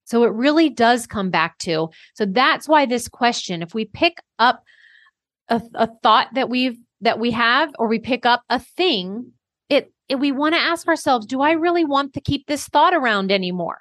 so 0.08 0.23
it 0.23 0.32
really 0.32 0.69
does 0.69 1.06
come 1.06 1.30
back 1.30 1.58
to. 1.60 1.89
So 2.15 2.25
that's 2.25 2.67
why 2.67 2.86
this 2.86 3.10
question, 3.10 3.62
if 3.62 3.73
we 3.73 3.84
pick 3.84 4.19
up 4.39 4.63
a, 5.49 5.62
a 5.75 5.89
thought 6.01 6.30
that 6.34 6.49
we've 6.49 6.77
that 7.01 7.19
we 7.19 7.32
have, 7.32 7.71
or 7.77 7.88
we 7.88 7.99
pick 7.99 8.25
up 8.25 8.41
a 8.49 8.60
thing, 8.60 9.34
it, 9.69 9.93
it 10.08 10.15
we 10.15 10.32
want 10.32 10.56
to 10.56 10.62
ask 10.62 10.88
ourselves, 10.88 11.27
do 11.27 11.41
I 11.41 11.51
really 11.51 11.86
want 11.86 12.13
to 12.13 12.21
keep 12.21 12.47
this 12.47 12.67
thought 12.67 12.95
around 12.95 13.32
anymore? 13.32 13.77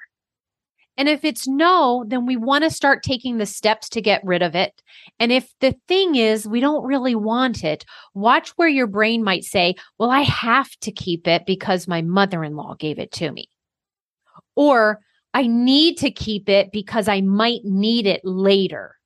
And 0.99 1.09
if 1.09 1.25
it's 1.25 1.47
no, 1.47 2.05
then 2.09 2.25
we 2.25 2.37
want 2.37 2.65
to 2.65 2.71
start 2.71 3.03
taking 3.03 3.37
the 3.37 3.47
steps 3.47 3.89
to 3.91 4.01
get 4.01 4.25
rid 4.25 4.43
of 4.43 4.55
it. 4.55 4.83
And 5.19 5.31
if 5.31 5.53
the 5.61 5.75
thing 5.89 6.15
is 6.15 6.49
we 6.49 6.61
don't 6.61 6.85
really 6.85 7.15
want 7.15 7.65
it, 7.65 7.85
watch 8.15 8.51
where 8.57 8.69
your 8.69 8.87
brain 8.87 9.23
might 9.23 9.45
say, 9.45 9.75
well, 9.99 10.11
I 10.11 10.21
have 10.23 10.71
to 10.81 10.93
keep 10.93 11.29
it 11.29 11.45
because 11.47 11.87
my 11.87 12.03
mother 12.03 12.43
in 12.43 12.57
law 12.57 12.75
gave 12.79 12.99
it 12.99 13.13
to 13.13 13.31
me. 13.31 13.49
Or 14.55 15.01
I 15.35 15.47
need 15.47 15.99
to 15.99 16.11
keep 16.11 16.49
it 16.49 16.73
because 16.73 17.09
I 17.09 17.21
might 17.21 17.61
need 17.63 18.07
it 18.07 18.23
later. 18.25 18.97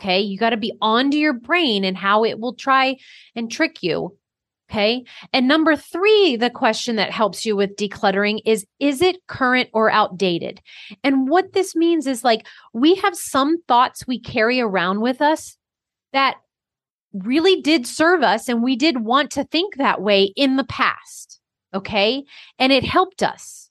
Okay. 0.00 0.20
You 0.20 0.38
got 0.38 0.50
to 0.50 0.56
be 0.56 0.72
onto 0.80 1.18
your 1.18 1.34
brain 1.34 1.84
and 1.84 1.96
how 1.96 2.24
it 2.24 2.40
will 2.40 2.54
try 2.54 2.96
and 3.36 3.50
trick 3.50 3.82
you. 3.82 4.16
Okay. 4.70 5.04
And 5.32 5.48
number 5.48 5.74
three, 5.74 6.36
the 6.36 6.48
question 6.48 6.94
that 6.94 7.10
helps 7.10 7.44
you 7.44 7.56
with 7.56 7.74
decluttering 7.74 8.38
is 8.46 8.64
Is 8.78 9.02
it 9.02 9.26
current 9.26 9.68
or 9.72 9.90
outdated? 9.90 10.60
And 11.02 11.28
what 11.28 11.52
this 11.52 11.74
means 11.74 12.06
is 12.06 12.22
like 12.22 12.46
we 12.72 12.94
have 12.96 13.16
some 13.16 13.60
thoughts 13.66 14.06
we 14.06 14.20
carry 14.20 14.60
around 14.60 15.00
with 15.00 15.20
us 15.20 15.56
that 16.12 16.36
really 17.12 17.60
did 17.60 17.84
serve 17.84 18.22
us 18.22 18.48
and 18.48 18.62
we 18.62 18.76
did 18.76 19.04
want 19.04 19.32
to 19.32 19.44
think 19.44 19.76
that 19.76 20.00
way 20.00 20.32
in 20.36 20.54
the 20.54 20.64
past. 20.64 21.40
Okay. 21.74 22.22
And 22.60 22.72
it 22.72 22.84
helped 22.84 23.24
us. 23.24 23.70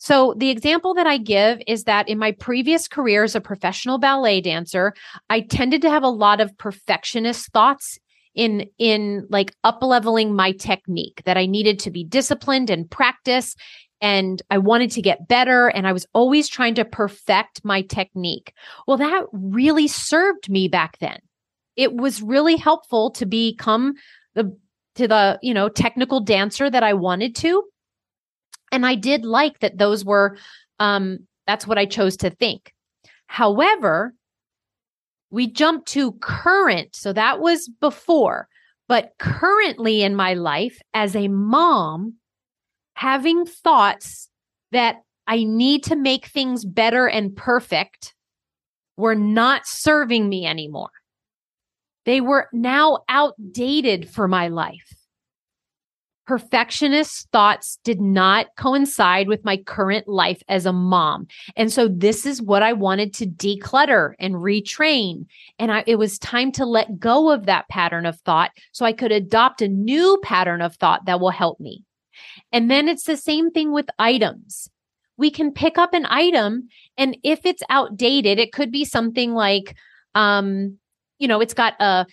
So, 0.00 0.32
the 0.36 0.50
example 0.50 0.94
that 0.94 1.08
I 1.08 1.18
give 1.18 1.60
is 1.66 1.84
that 1.84 2.08
in 2.08 2.18
my 2.18 2.30
previous 2.30 2.86
career 2.86 3.24
as 3.24 3.34
a 3.34 3.40
professional 3.40 3.98
ballet 3.98 4.40
dancer, 4.40 4.94
I 5.28 5.40
tended 5.40 5.82
to 5.82 5.90
have 5.90 6.04
a 6.04 6.08
lot 6.08 6.40
of 6.40 6.56
perfectionist 6.56 7.50
thoughts 7.50 7.98
in 8.38 8.68
in 8.78 9.26
like 9.30 9.52
up 9.64 9.82
leveling 9.82 10.34
my 10.34 10.52
technique 10.52 11.22
that 11.24 11.36
I 11.36 11.46
needed 11.46 11.80
to 11.80 11.90
be 11.90 12.04
disciplined 12.04 12.70
and 12.70 12.88
practice 12.88 13.56
and 14.00 14.40
I 14.48 14.58
wanted 14.58 14.92
to 14.92 15.02
get 15.02 15.26
better 15.26 15.66
and 15.66 15.86
I 15.86 15.92
was 15.92 16.06
always 16.14 16.48
trying 16.48 16.76
to 16.76 16.84
perfect 16.84 17.64
my 17.64 17.82
technique. 17.82 18.52
Well, 18.86 18.96
that 18.98 19.24
really 19.32 19.88
served 19.88 20.48
me 20.48 20.68
back 20.68 20.98
then. 21.00 21.18
It 21.74 21.94
was 21.94 22.22
really 22.22 22.56
helpful 22.56 23.10
to 23.12 23.26
become 23.26 23.94
the 24.34 24.56
to 24.94 25.08
the, 25.08 25.38
you 25.42 25.52
know, 25.52 25.68
technical 25.68 26.20
dancer 26.20 26.70
that 26.70 26.82
I 26.84 26.94
wanted 26.94 27.34
to 27.36 27.64
and 28.70 28.86
I 28.86 28.94
did 28.94 29.24
like 29.24 29.58
that 29.60 29.78
those 29.78 30.04
were, 30.04 30.36
um, 30.78 31.26
that's 31.46 31.66
what 31.66 31.78
I 31.78 31.86
chose 31.86 32.16
to 32.18 32.30
think. 32.30 32.72
However, 33.26 34.14
we 35.30 35.50
jumped 35.50 35.88
to 35.88 36.12
current. 36.12 36.94
So 36.94 37.12
that 37.12 37.40
was 37.40 37.68
before, 37.80 38.48
but 38.88 39.12
currently 39.18 40.02
in 40.02 40.14
my 40.14 40.34
life 40.34 40.80
as 40.94 41.14
a 41.14 41.28
mom, 41.28 42.14
having 42.94 43.44
thoughts 43.44 44.28
that 44.72 44.96
I 45.26 45.44
need 45.44 45.84
to 45.84 45.96
make 45.96 46.26
things 46.26 46.64
better 46.64 47.06
and 47.06 47.36
perfect 47.36 48.14
were 48.96 49.14
not 49.14 49.66
serving 49.66 50.28
me 50.28 50.46
anymore. 50.46 50.90
They 52.04 52.20
were 52.20 52.48
now 52.52 53.00
outdated 53.08 54.08
for 54.08 54.26
my 54.26 54.48
life 54.48 54.97
perfectionist 56.28 57.26
thoughts 57.32 57.78
did 57.84 58.02
not 58.02 58.48
coincide 58.58 59.28
with 59.28 59.46
my 59.46 59.56
current 59.56 60.06
life 60.06 60.42
as 60.46 60.66
a 60.66 60.72
mom. 60.74 61.26
And 61.56 61.72
so 61.72 61.88
this 61.88 62.26
is 62.26 62.42
what 62.42 62.62
I 62.62 62.74
wanted 62.74 63.14
to 63.14 63.26
declutter 63.26 64.12
and 64.18 64.34
retrain. 64.34 65.24
And 65.58 65.72
I, 65.72 65.84
it 65.86 65.96
was 65.96 66.18
time 66.18 66.52
to 66.52 66.66
let 66.66 67.00
go 67.00 67.32
of 67.32 67.46
that 67.46 67.66
pattern 67.70 68.04
of 68.04 68.20
thought 68.20 68.50
so 68.72 68.84
I 68.84 68.92
could 68.92 69.10
adopt 69.10 69.62
a 69.62 69.68
new 69.68 70.20
pattern 70.22 70.60
of 70.60 70.76
thought 70.76 71.06
that 71.06 71.18
will 71.18 71.30
help 71.30 71.60
me. 71.60 71.82
And 72.52 72.70
then 72.70 72.88
it's 72.88 73.04
the 73.04 73.16
same 73.16 73.50
thing 73.50 73.72
with 73.72 73.86
items. 73.98 74.68
We 75.16 75.30
can 75.30 75.50
pick 75.50 75.78
up 75.78 75.94
an 75.94 76.04
item 76.10 76.68
and 76.98 77.16
if 77.24 77.46
it's 77.46 77.62
outdated, 77.70 78.38
it 78.38 78.52
could 78.52 78.70
be 78.70 78.84
something 78.84 79.32
like, 79.32 79.74
um, 80.14 80.76
you 81.18 81.26
know, 81.26 81.40
it's 81.40 81.54
got 81.54 81.72
a, 81.80 82.04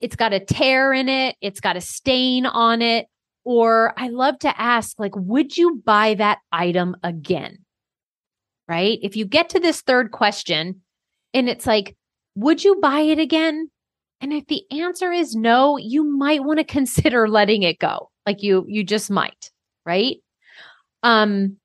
it's 0.00 0.14
got 0.14 0.32
a 0.32 0.38
tear 0.38 0.92
in 0.92 1.08
it. 1.08 1.34
It's 1.40 1.58
got 1.58 1.76
a 1.76 1.80
stain 1.80 2.46
on 2.46 2.82
it 2.82 3.08
or 3.48 3.94
I 3.96 4.08
love 4.08 4.38
to 4.40 4.60
ask, 4.60 5.00
like, 5.00 5.16
would 5.16 5.56
you 5.56 5.80
buy 5.82 6.12
that 6.16 6.40
item 6.52 6.94
again? 7.02 7.64
Right? 8.68 8.98
If 9.00 9.16
you 9.16 9.24
get 9.24 9.48
to 9.48 9.58
this 9.58 9.80
third 9.80 10.10
question 10.10 10.82
and 11.32 11.48
it's 11.48 11.66
like, 11.66 11.96
would 12.34 12.62
you 12.62 12.78
buy 12.82 13.00
it 13.00 13.18
again? 13.18 13.70
And 14.20 14.34
if 14.34 14.46
the 14.48 14.64
answer 14.70 15.10
is 15.10 15.34
no, 15.34 15.78
you 15.78 16.04
might 16.04 16.44
want 16.44 16.58
to 16.58 16.64
consider 16.78 17.26
letting 17.26 17.62
it 17.62 17.78
go. 17.78 18.10
Like 18.26 18.42
you, 18.42 18.66
you 18.68 18.84
just 18.84 19.10
might, 19.10 19.50
right? 19.86 20.16
Um, 21.02 21.56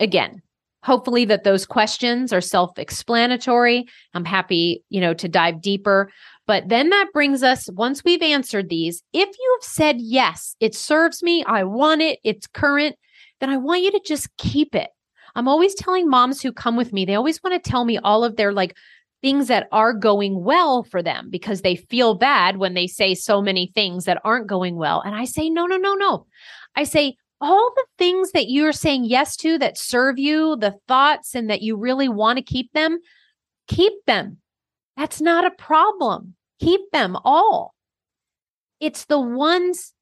again, 0.00 0.42
hopefully 0.82 1.24
that 1.26 1.44
those 1.44 1.66
questions 1.66 2.32
are 2.32 2.40
self-explanatory. 2.40 3.86
I'm 4.12 4.24
happy, 4.24 4.82
you 4.88 5.00
know, 5.00 5.14
to 5.14 5.28
dive 5.28 5.62
deeper. 5.62 6.10
But 6.48 6.70
then 6.70 6.88
that 6.88 7.12
brings 7.12 7.42
us, 7.42 7.68
once 7.74 8.02
we've 8.02 8.22
answered 8.22 8.70
these, 8.70 9.02
if 9.12 9.28
you 9.28 9.58
have 9.60 9.68
said, 9.68 9.96
yes, 10.00 10.56
it 10.60 10.74
serves 10.74 11.22
me, 11.22 11.44
I 11.44 11.62
want 11.62 12.00
it, 12.00 12.18
it's 12.24 12.46
current, 12.46 12.96
then 13.40 13.50
I 13.50 13.58
want 13.58 13.82
you 13.82 13.90
to 13.90 14.00
just 14.00 14.34
keep 14.38 14.74
it. 14.74 14.88
I'm 15.34 15.46
always 15.46 15.74
telling 15.74 16.08
moms 16.08 16.40
who 16.40 16.50
come 16.50 16.74
with 16.74 16.90
me, 16.90 17.04
they 17.04 17.16
always 17.16 17.42
want 17.42 17.62
to 17.62 17.70
tell 17.70 17.84
me 17.84 17.98
all 17.98 18.24
of 18.24 18.36
their 18.36 18.50
like 18.50 18.74
things 19.20 19.48
that 19.48 19.68
are 19.72 19.92
going 19.92 20.42
well 20.42 20.84
for 20.84 21.02
them 21.02 21.28
because 21.28 21.60
they 21.60 21.76
feel 21.76 22.14
bad 22.14 22.56
when 22.56 22.72
they 22.72 22.86
say 22.86 23.14
so 23.14 23.42
many 23.42 23.70
things 23.74 24.06
that 24.06 24.22
aren't 24.24 24.46
going 24.46 24.76
well. 24.76 25.02
And 25.02 25.14
I 25.14 25.26
say, 25.26 25.50
no, 25.50 25.66
no, 25.66 25.76
no, 25.76 25.92
no. 25.94 26.26
I 26.74 26.84
say, 26.84 27.16
all 27.42 27.72
the 27.76 27.86
things 27.98 28.32
that 28.32 28.48
you're 28.48 28.72
saying 28.72 29.04
yes 29.04 29.36
to 29.36 29.58
that 29.58 29.76
serve 29.76 30.18
you, 30.18 30.56
the 30.56 30.76
thoughts, 30.88 31.34
and 31.34 31.50
that 31.50 31.60
you 31.60 31.76
really 31.76 32.08
want 32.08 32.38
to 32.38 32.42
keep 32.42 32.72
them, 32.72 32.98
keep 33.68 33.92
them. 34.06 34.38
That's 34.96 35.20
not 35.20 35.44
a 35.44 35.50
problem. 35.50 36.34
Keep 36.60 36.90
them 36.92 37.16
all. 37.24 37.74
It's 38.80 39.04
the 39.06 39.20
ones 39.20 39.92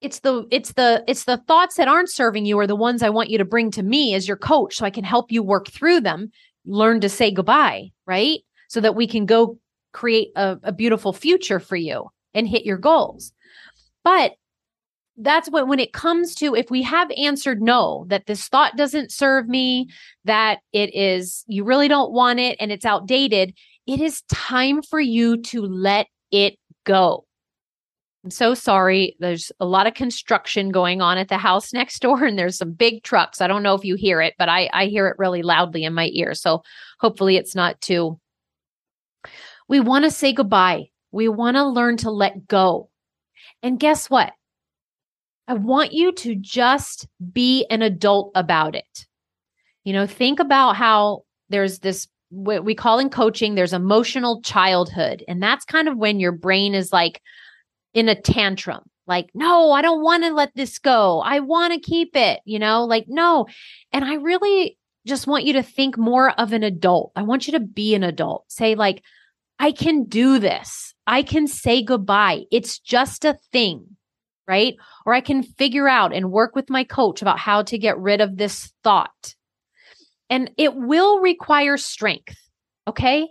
it's 0.00 0.20
the 0.20 0.46
it's 0.50 0.72
the 0.74 1.02
it's 1.08 1.24
the 1.24 1.38
thoughts 1.38 1.76
that 1.76 1.88
aren't 1.88 2.10
serving 2.10 2.44
you 2.44 2.58
are 2.58 2.66
the 2.66 2.76
ones 2.76 3.02
I 3.02 3.10
want 3.10 3.30
you 3.30 3.38
to 3.38 3.44
bring 3.44 3.70
to 3.72 3.82
me 3.82 4.14
as 4.14 4.28
your 4.28 4.36
coach 4.36 4.76
so 4.76 4.84
I 4.84 4.90
can 4.90 5.04
help 5.04 5.32
you 5.32 5.42
work 5.42 5.68
through 5.68 6.00
them, 6.00 6.30
learn 6.64 7.00
to 7.00 7.08
say 7.08 7.30
goodbye, 7.30 7.90
right? 8.06 8.40
So 8.68 8.80
that 8.80 8.94
we 8.94 9.06
can 9.06 9.26
go 9.26 9.58
create 9.92 10.28
a, 10.36 10.58
a 10.62 10.72
beautiful 10.72 11.12
future 11.12 11.58
for 11.58 11.76
you 11.76 12.10
and 12.34 12.46
hit 12.46 12.66
your 12.66 12.76
goals. 12.76 13.32
But 14.04 14.32
that's 15.16 15.48
what 15.48 15.66
when 15.66 15.80
it 15.80 15.94
comes 15.94 16.34
to 16.34 16.54
if 16.54 16.70
we 16.70 16.82
have 16.82 17.10
answered 17.16 17.62
no 17.62 18.04
that 18.08 18.26
this 18.26 18.48
thought 18.48 18.76
doesn't 18.76 19.10
serve 19.10 19.48
me 19.48 19.88
that 20.24 20.58
it 20.74 20.94
is 20.94 21.42
you 21.46 21.64
really 21.64 21.88
don't 21.88 22.12
want 22.12 22.38
it 22.38 22.56
and 22.60 22.70
it's 22.70 22.84
outdated 22.84 23.54
it 23.86 24.00
is 24.00 24.22
time 24.22 24.82
for 24.82 25.00
you 25.00 25.40
to 25.42 25.62
let 25.62 26.06
it 26.30 26.58
go. 26.84 27.24
I'm 28.24 28.30
so 28.30 28.54
sorry. 28.54 29.14
There's 29.20 29.52
a 29.60 29.66
lot 29.66 29.86
of 29.86 29.94
construction 29.94 30.70
going 30.70 31.00
on 31.00 31.16
at 31.16 31.28
the 31.28 31.38
house 31.38 31.72
next 31.72 32.00
door 32.00 32.24
and 32.24 32.36
there's 32.36 32.58
some 32.58 32.72
big 32.72 33.04
trucks. 33.04 33.40
I 33.40 33.46
don't 33.46 33.62
know 33.62 33.74
if 33.74 33.84
you 33.84 33.94
hear 33.94 34.20
it 34.20 34.34
but 34.36 34.48
i 34.48 34.68
i 34.72 34.86
hear 34.86 35.06
it 35.06 35.16
really 35.18 35.42
loudly 35.42 35.84
in 35.84 35.94
my 35.94 36.10
ear 36.12 36.34
so 36.34 36.62
hopefully 36.98 37.36
it's 37.36 37.54
not 37.54 37.80
too. 37.80 38.18
We 39.68 39.78
want 39.78 40.04
to 40.04 40.10
say 40.10 40.32
goodbye. 40.32 40.90
We 41.12 41.28
want 41.28 41.56
to 41.56 41.64
learn 41.64 41.98
to 41.98 42.10
let 42.10 42.48
go. 42.48 42.90
And 43.62 43.78
guess 43.78 44.10
what? 44.10 44.32
I 45.48 45.54
want 45.54 45.92
you 45.92 46.12
to 46.12 46.34
just 46.34 47.06
be 47.32 47.64
an 47.70 47.82
adult 47.82 48.32
about 48.34 48.74
it. 48.74 49.06
You 49.84 49.92
know, 49.92 50.06
think 50.06 50.40
about 50.40 50.74
how 50.74 51.22
there's 51.48 51.78
this 51.78 52.08
what 52.30 52.64
we 52.64 52.74
call 52.74 52.98
in 52.98 53.08
coaching 53.08 53.54
there's 53.54 53.72
emotional 53.72 54.40
childhood 54.42 55.22
and 55.28 55.42
that's 55.42 55.64
kind 55.64 55.88
of 55.88 55.96
when 55.96 56.20
your 56.20 56.32
brain 56.32 56.74
is 56.74 56.92
like 56.92 57.20
in 57.94 58.08
a 58.08 58.20
tantrum 58.20 58.82
like 59.06 59.30
no 59.34 59.70
i 59.70 59.82
don't 59.82 60.02
want 60.02 60.24
to 60.24 60.32
let 60.32 60.54
this 60.54 60.78
go. 60.78 61.20
I 61.20 61.40
want 61.40 61.72
to 61.72 61.80
keep 61.80 62.16
it 62.16 62.40
you 62.44 62.58
know 62.58 62.84
like 62.84 63.06
no. 63.08 63.46
And 63.92 64.04
i 64.04 64.14
really 64.14 64.78
just 65.06 65.26
want 65.26 65.44
you 65.44 65.52
to 65.54 65.62
think 65.62 65.96
more 65.96 66.30
of 66.32 66.52
an 66.52 66.64
adult. 66.64 67.12
I 67.14 67.22
want 67.22 67.46
you 67.46 67.52
to 67.52 67.60
be 67.60 67.94
an 67.94 68.02
adult. 68.02 68.44
Say 68.48 68.74
like 68.74 69.02
i 69.58 69.72
can 69.72 70.04
do 70.04 70.38
this. 70.38 70.94
I 71.06 71.22
can 71.22 71.46
say 71.46 71.82
goodbye. 71.82 72.42
It's 72.50 72.78
just 72.78 73.24
a 73.24 73.38
thing 73.52 73.96
right? 74.48 74.74
Or 75.04 75.14
I 75.14 75.20
can 75.20 75.42
figure 75.42 75.88
out 75.88 76.14
and 76.14 76.30
work 76.30 76.54
with 76.54 76.70
my 76.70 76.84
coach 76.84 77.22
about 77.22 77.38
how 77.38 77.62
to 77.64 77.78
get 77.78 77.98
rid 77.98 78.20
of 78.20 78.36
this 78.36 78.72
thought. 78.82 79.34
And 80.28 80.50
it 80.56 80.74
will 80.74 81.20
require 81.20 81.76
strength, 81.76 82.36
okay? 82.88 83.28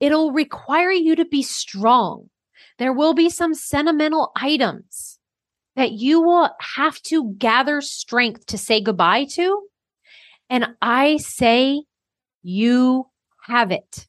It'll 0.00 0.32
require 0.32 0.90
you 0.90 1.16
to 1.16 1.24
be 1.24 1.42
strong. 1.42 2.28
There 2.78 2.92
will 2.92 3.14
be 3.14 3.30
some 3.30 3.54
sentimental 3.54 4.32
items 4.36 5.18
that 5.76 5.92
you 5.92 6.20
will 6.20 6.50
have 6.76 7.00
to 7.02 7.34
gather 7.38 7.80
strength 7.80 8.46
to 8.46 8.58
say 8.58 8.80
goodbye 8.80 9.24
to. 9.32 9.62
And 10.50 10.68
I 10.82 11.16
say, 11.16 11.84
you 12.42 13.06
have 13.46 13.70
it. 13.70 14.06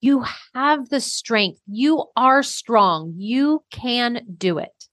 You 0.00 0.24
have 0.54 0.88
the 0.88 1.00
strength. 1.00 1.60
You 1.66 2.06
are 2.16 2.42
strong. 2.42 3.14
You 3.16 3.62
can 3.70 4.26
do 4.36 4.58
it. 4.58 4.88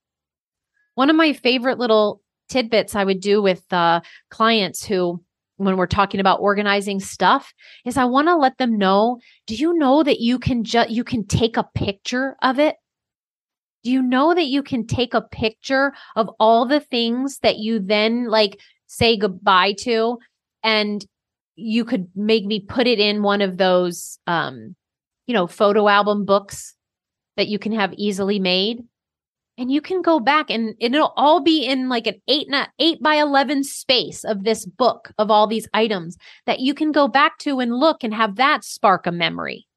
One 0.94 1.10
of 1.10 1.16
my 1.16 1.34
favorite 1.34 1.80
little 1.80 2.22
tidbits 2.48 2.96
I 2.96 3.04
would 3.04 3.20
do 3.20 3.42
with 3.42 3.64
uh, 3.72 4.02
clients 4.30 4.86
who, 4.86 5.24
when 5.60 5.76
we're 5.76 5.88
talking 5.88 6.22
about 6.22 6.40
organizing 6.40 7.02
stuff, 7.02 7.54
is 7.86 7.98
I 7.98 8.06
want 8.06 8.30
to 8.30 8.36
let 8.38 8.58
them 8.58 8.78
know. 8.78 9.20
Do 9.46 9.56
you 9.56 9.74
know 9.74 10.04
that 10.04 10.22
you 10.22 10.40
can 10.40 10.64
just 10.64 10.90
you 10.90 11.04
can 11.04 11.28
take 11.28 11.58
a 11.58 11.68
picture 11.76 12.38
of 12.42 12.60
it? 12.60 12.78
Do 13.84 13.92
you 13.92 14.02
know 14.02 14.34
that 14.34 14.46
you 14.46 14.64
can 14.64 14.88
take 14.88 15.14
a 15.14 15.22
picture 15.22 15.94
of 16.16 16.30
all 16.40 16.66
the 16.66 16.80
things 16.80 17.40
that 17.40 17.58
you 17.58 17.80
then 17.80 18.30
like 18.30 18.58
say 18.88 19.18
goodbye 19.18 19.74
to, 19.82 20.18
and 20.64 21.06
you 21.56 21.84
could 21.84 22.08
make 22.16 22.46
me 22.46 22.62
put 22.62 22.88
it 22.88 23.00
in 23.00 23.22
one 23.22 23.42
of 23.42 23.58
those, 23.58 24.18
um, 24.28 24.78
you 25.28 25.34
know, 25.34 25.46
photo 25.46 25.90
album 25.90 26.24
books 26.24 26.74
that 27.36 27.50
you 27.50 27.60
can 27.60 27.74
have 27.74 27.94
easily 27.98 28.40
made 28.40 28.80
and 29.60 29.70
you 29.70 29.82
can 29.82 30.02
go 30.02 30.22
back 30.22 30.50
and 30.50 30.74
it'll 30.80 31.14
all 31.18 31.42
be 31.42 31.66
in 31.66 31.90
like 31.90 32.08
an 32.08 32.22
eight 32.30 32.48
eight 32.80 33.04
by 33.04 33.16
11 33.16 33.66
space 33.66 34.24
of 34.24 34.46
this 34.46 34.66
book 34.66 35.12
of 35.18 35.30
all 35.30 35.48
these 35.48 35.68
items 35.74 36.18
that 36.46 36.62
you 36.62 36.74
can 36.74 36.94
go 36.94 37.10
back 37.10 37.38
to 37.40 37.60
and 37.60 37.76
look 37.76 38.02
and 38.02 38.14
have 38.14 38.38
that 38.38 38.64
spark 38.64 39.06
a 39.06 39.12
memory. 39.12 39.68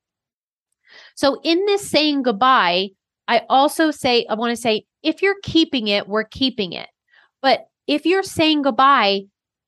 So 1.16 1.40
in 1.42 1.66
this 1.66 1.87
saying 1.87 2.23
goodbye 2.23 2.90
i 3.27 3.42
also 3.49 3.90
say 3.90 4.25
i 4.31 4.35
want 4.35 4.51
to 4.51 4.61
say 4.61 4.85
if 5.03 5.21
you're 5.21 5.40
keeping 5.42 5.88
it 5.88 6.07
we're 6.07 6.25
keeping 6.25 6.73
it. 6.73 6.88
But 7.42 7.66
if 7.88 8.07
you're 8.07 8.23
saying 8.23 8.62
goodbye 8.62 9.23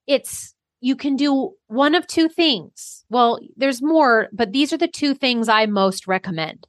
it's 0.06 0.54
you 0.80 0.94
can 0.94 1.16
do 1.16 1.54
one 1.66 1.96
of 1.96 2.06
two 2.06 2.28
things. 2.28 3.04
Well 3.08 3.40
there's 3.56 3.82
more 3.82 4.28
but 4.32 4.52
these 4.52 4.72
are 4.72 4.78
the 4.78 4.86
two 4.86 5.14
things 5.14 5.48
i 5.48 5.66
most 5.66 6.06
recommend. 6.06 6.68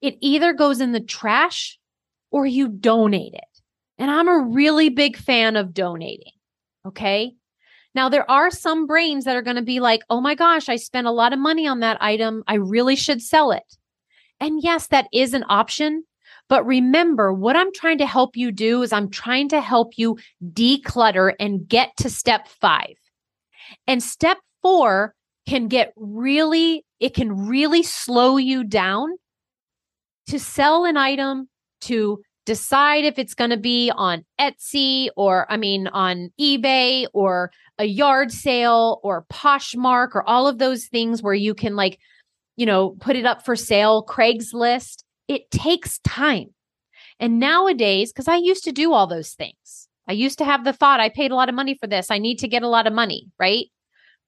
It 0.00 0.16
either 0.20 0.54
goes 0.54 0.80
in 0.80 0.92
the 0.92 1.00
trash 1.00 1.78
or 2.32 2.46
you 2.46 2.68
donate 2.68 3.34
it. 3.34 3.44
And 3.98 4.10
I'm 4.10 4.26
a 4.26 4.40
really 4.40 4.88
big 4.88 5.16
fan 5.16 5.54
of 5.54 5.72
donating. 5.72 6.32
Okay. 6.84 7.34
Now, 7.94 8.08
there 8.08 8.28
are 8.28 8.50
some 8.50 8.86
brains 8.86 9.26
that 9.26 9.36
are 9.36 9.42
going 9.42 9.56
to 9.56 9.62
be 9.62 9.78
like, 9.78 10.00
oh 10.08 10.20
my 10.20 10.34
gosh, 10.34 10.68
I 10.68 10.76
spent 10.76 11.06
a 11.06 11.12
lot 11.12 11.32
of 11.32 11.38
money 11.38 11.68
on 11.68 11.80
that 11.80 12.02
item. 12.02 12.42
I 12.48 12.54
really 12.54 12.96
should 12.96 13.20
sell 13.20 13.52
it. 13.52 13.76
And 14.40 14.60
yes, 14.62 14.88
that 14.88 15.06
is 15.12 15.34
an 15.34 15.44
option. 15.48 16.04
But 16.48 16.66
remember, 16.66 17.32
what 17.32 17.54
I'm 17.54 17.72
trying 17.72 17.98
to 17.98 18.06
help 18.06 18.36
you 18.36 18.50
do 18.50 18.82
is 18.82 18.92
I'm 18.92 19.10
trying 19.10 19.48
to 19.50 19.60
help 19.60 19.92
you 19.96 20.18
declutter 20.42 21.34
and 21.38 21.68
get 21.68 21.96
to 21.98 22.10
step 22.10 22.48
five. 22.48 22.96
And 23.86 24.02
step 24.02 24.38
four 24.62 25.14
can 25.46 25.68
get 25.68 25.92
really, 25.96 26.84
it 26.98 27.14
can 27.14 27.46
really 27.46 27.82
slow 27.82 28.38
you 28.38 28.64
down 28.64 29.10
to 30.28 30.38
sell 30.38 30.84
an 30.84 30.96
item 30.96 31.48
to 31.82 32.22
decide 32.44 33.04
if 33.04 33.18
it's 33.18 33.34
going 33.34 33.50
to 33.50 33.56
be 33.56 33.92
on 33.94 34.24
Etsy 34.40 35.08
or, 35.16 35.46
I 35.50 35.56
mean, 35.56 35.86
on 35.88 36.30
eBay 36.40 37.06
or 37.12 37.52
a 37.78 37.84
yard 37.84 38.32
sale 38.32 39.00
or 39.02 39.24
Poshmark 39.32 40.14
or 40.14 40.28
all 40.28 40.48
of 40.48 40.58
those 40.58 40.86
things 40.86 41.22
where 41.22 41.34
you 41.34 41.54
can, 41.54 41.76
like, 41.76 41.98
you 42.56 42.66
know, 42.66 42.90
put 43.00 43.16
it 43.16 43.24
up 43.24 43.44
for 43.44 43.54
sale, 43.56 44.04
Craigslist. 44.04 45.04
It 45.28 45.50
takes 45.50 45.98
time. 46.00 46.48
And 47.20 47.38
nowadays, 47.38 48.12
because 48.12 48.28
I 48.28 48.36
used 48.36 48.64
to 48.64 48.72
do 48.72 48.92
all 48.92 49.06
those 49.06 49.34
things, 49.34 49.88
I 50.08 50.12
used 50.12 50.38
to 50.38 50.44
have 50.44 50.64
the 50.64 50.72
thought, 50.72 50.98
I 50.98 51.08
paid 51.08 51.30
a 51.30 51.36
lot 51.36 51.48
of 51.48 51.54
money 51.54 51.76
for 51.80 51.86
this. 51.86 52.10
I 52.10 52.18
need 52.18 52.40
to 52.40 52.48
get 52.48 52.64
a 52.64 52.68
lot 52.68 52.88
of 52.88 52.92
money, 52.92 53.30
right? 53.38 53.66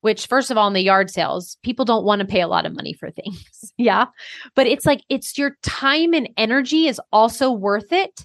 Which 0.05 0.27
first 0.27 0.51
of 0.51 0.59
all 0.59 0.69
in 0.69 0.75
the 0.75 0.83
yard 0.83 1.09
sales 1.09 1.57
people 1.63 1.87
don't 1.87 2.05
want 2.05 2.21
to 2.21 2.27
pay 2.27 2.43
a 2.43 2.47
lot 2.47 2.67
of 2.67 2.77
money 2.77 2.93
for 2.93 3.11
things. 3.11 3.73
Yeah. 3.79 4.07
But 4.55 4.67
it's 4.67 4.85
like 4.87 5.01
it's 5.09 5.37
your 5.37 5.57
time 5.63 6.13
and 6.13 6.29
energy 6.37 6.87
is 6.87 7.01
also 7.11 7.51
worth 7.51 7.93
it. 7.93 8.25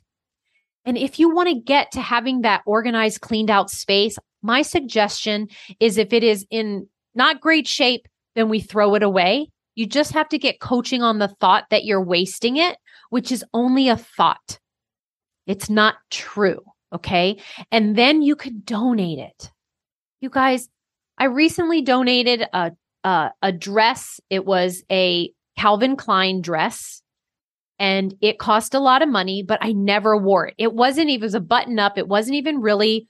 And 0.85 0.95
if 0.95 1.17
you 1.17 1.33
want 1.33 1.49
to 1.49 1.59
get 1.59 1.91
to 1.93 2.01
having 2.01 2.41
that 2.41 2.61
organized 2.65 3.21
cleaned 3.21 3.49
out 3.49 3.71
space 3.71 4.17
my 4.41 4.61
suggestion 4.61 5.47
is 5.79 5.97
if 5.97 6.11
it 6.11 6.23
is 6.23 6.45
in 6.51 6.87
not 7.15 7.41
great 7.41 7.67
shape 7.67 8.07
then 8.35 8.49
we 8.49 8.59
throw 8.59 8.93
it 8.95 9.03
away. 9.03 9.47
You 9.75 9.85
just 9.85 10.11
have 10.11 10.27
to 10.29 10.37
get 10.37 10.59
coaching 10.59 11.01
on 11.01 11.19
the 11.19 11.33
thought 11.39 11.63
that 11.69 11.85
you're 11.85 12.03
wasting 12.03 12.57
it 12.57 12.77
which 13.09 13.31
is 13.31 13.45
only 13.53 13.87
a 13.87 13.95
thought. 13.95 14.59
It's 15.47 15.69
not 15.69 15.95
true 16.11 16.61
okay? 16.93 17.37
And 17.71 17.95
then 17.95 18.21
you 18.21 18.35
could 18.35 18.65
donate 18.65 19.19
it. 19.19 19.51
You 20.21 20.29
guys 20.29 20.67
I 21.19 21.25
recently 21.25 21.81
donated 21.81 22.45
a, 22.53 22.71
a, 23.03 23.51
dress. 23.51 24.21
It 24.29 24.45
was 24.45 24.83
a 24.89 25.31
Calvin 25.57 25.97
Klein 25.97 26.41
dress 26.41 27.01
and 27.77 28.15
it 28.21 28.39
cost 28.39 28.73
a 28.73 28.79
lot 28.79 29.01
of 29.01 29.09
money, 29.09 29.43
but 29.43 29.59
I 29.61 29.73
never 29.73 30.17
wore 30.17 30.47
it. 30.47 30.55
It 30.57 30.73
wasn't 30.73 31.09
even 31.09 31.23
it 31.23 31.25
was 31.25 31.35
a 31.35 31.41
button 31.41 31.77
up. 31.77 31.97
It 31.97 32.07
wasn't 32.07 32.37
even 32.37 32.61
really 32.61 33.07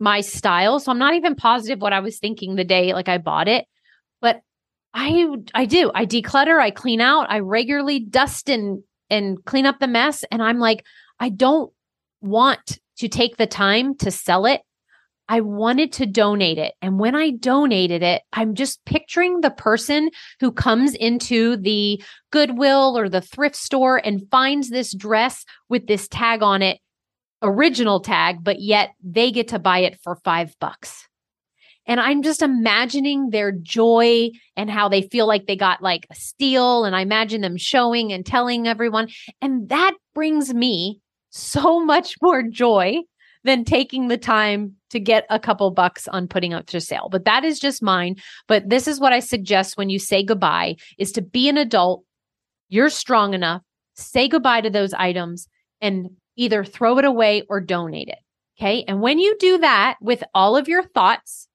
my 0.00 0.20
style. 0.20 0.80
So 0.80 0.90
I'm 0.90 0.98
not 0.98 1.14
even 1.14 1.36
positive 1.36 1.80
what 1.80 1.92
I 1.92 2.00
was 2.00 2.18
thinking 2.18 2.56
the 2.56 2.64
day 2.64 2.92
like 2.92 3.08
I 3.08 3.18
bought 3.18 3.48
it. 3.48 3.66
But 4.20 4.40
I 4.92 5.26
I 5.54 5.66
do. 5.66 5.92
I 5.94 6.04
declutter, 6.04 6.60
I 6.60 6.70
clean 6.70 7.00
out, 7.00 7.30
I 7.30 7.38
regularly 7.40 8.00
dust 8.00 8.48
and 8.48 8.82
and 9.08 9.44
clean 9.44 9.66
up 9.66 9.78
the 9.78 9.86
mess 9.86 10.24
and 10.32 10.42
I'm 10.42 10.58
like 10.58 10.84
I 11.20 11.28
don't 11.28 11.72
want 12.20 12.80
to 12.98 13.08
take 13.08 13.36
the 13.36 13.46
time 13.46 13.96
to 13.98 14.10
sell 14.10 14.46
it 14.46 14.62
I 15.28 15.40
wanted 15.40 15.92
to 15.94 16.06
donate 16.06 16.58
it. 16.58 16.74
And 16.80 16.98
when 16.98 17.14
I 17.14 17.30
donated 17.30 18.02
it, 18.02 18.22
I'm 18.32 18.54
just 18.54 18.84
picturing 18.84 19.40
the 19.40 19.50
person 19.50 20.10
who 20.40 20.52
comes 20.52 20.94
into 20.94 21.56
the 21.56 22.02
Goodwill 22.30 22.96
or 22.96 23.08
the 23.08 23.20
thrift 23.20 23.56
store 23.56 23.96
and 23.96 24.28
finds 24.30 24.70
this 24.70 24.94
dress 24.94 25.44
with 25.68 25.86
this 25.86 26.06
tag 26.06 26.42
on 26.42 26.62
it, 26.62 26.78
original 27.42 28.00
tag, 28.00 28.38
but 28.42 28.60
yet 28.60 28.90
they 29.02 29.32
get 29.32 29.48
to 29.48 29.58
buy 29.58 29.80
it 29.80 29.98
for 30.02 30.16
five 30.16 30.54
bucks. 30.60 31.08
And 31.88 32.00
I'm 32.00 32.22
just 32.22 32.42
imagining 32.42 33.30
their 33.30 33.52
joy 33.52 34.30
and 34.56 34.68
how 34.68 34.88
they 34.88 35.02
feel 35.02 35.26
like 35.26 35.46
they 35.46 35.56
got 35.56 35.82
like 35.82 36.06
a 36.10 36.14
steal. 36.16 36.84
And 36.84 36.96
I 36.96 37.00
imagine 37.00 37.42
them 37.42 37.56
showing 37.56 38.12
and 38.12 38.26
telling 38.26 38.66
everyone. 38.66 39.08
And 39.40 39.68
that 39.68 39.94
brings 40.14 40.52
me 40.52 41.00
so 41.30 41.84
much 41.84 42.16
more 42.20 42.42
joy 42.42 43.02
than 43.46 43.64
taking 43.64 44.08
the 44.08 44.18
time 44.18 44.74
to 44.90 45.00
get 45.00 45.24
a 45.30 45.38
couple 45.38 45.70
bucks 45.70 46.06
on 46.08 46.28
putting 46.28 46.52
up 46.52 46.68
for 46.68 46.80
sale. 46.80 47.08
But 47.10 47.24
that 47.24 47.44
is 47.44 47.58
just 47.58 47.82
mine. 47.82 48.16
But 48.46 48.68
this 48.68 48.86
is 48.86 49.00
what 49.00 49.12
I 49.12 49.20
suggest 49.20 49.78
when 49.78 49.88
you 49.88 49.98
say 49.98 50.22
goodbye 50.22 50.76
is 50.98 51.12
to 51.12 51.22
be 51.22 51.48
an 51.48 51.56
adult. 51.56 52.04
You're 52.68 52.90
strong 52.90 53.32
enough, 53.32 53.62
say 53.94 54.28
goodbye 54.28 54.60
to 54.60 54.70
those 54.70 54.92
items 54.92 55.48
and 55.80 56.10
either 56.36 56.64
throw 56.64 56.98
it 56.98 57.04
away 57.04 57.44
or 57.48 57.60
donate 57.60 58.08
it. 58.08 58.18
Okay. 58.58 58.84
And 58.88 59.00
when 59.00 59.18
you 59.18 59.36
do 59.38 59.58
that 59.58 59.96
with 60.00 60.24
all 60.34 60.56
of 60.56 60.68
your 60.68 60.82
thoughts, 60.82 61.46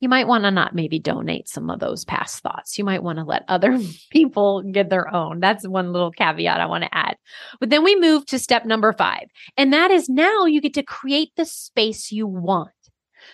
you 0.00 0.08
might 0.08 0.26
want 0.26 0.44
to 0.44 0.50
not 0.50 0.74
maybe 0.74 0.98
donate 0.98 1.48
some 1.48 1.70
of 1.70 1.78
those 1.78 2.04
past 2.04 2.42
thoughts. 2.42 2.78
You 2.78 2.84
might 2.84 3.02
want 3.02 3.18
to 3.18 3.24
let 3.24 3.44
other 3.48 3.78
people 4.10 4.62
get 4.62 4.90
their 4.90 5.14
own. 5.14 5.40
That's 5.40 5.68
one 5.68 5.92
little 5.92 6.10
caveat 6.10 6.60
I 6.60 6.66
want 6.66 6.84
to 6.84 6.94
add. 6.94 7.16
But 7.60 7.70
then 7.70 7.84
we 7.84 7.94
move 7.96 8.26
to 8.26 8.38
step 8.38 8.64
number 8.64 8.92
five, 8.92 9.28
and 9.56 9.72
that 9.72 9.90
is 9.90 10.08
now 10.08 10.46
you 10.46 10.60
get 10.60 10.74
to 10.74 10.82
create 10.82 11.30
the 11.36 11.44
space 11.44 12.10
you 12.10 12.26
want. 12.26 12.70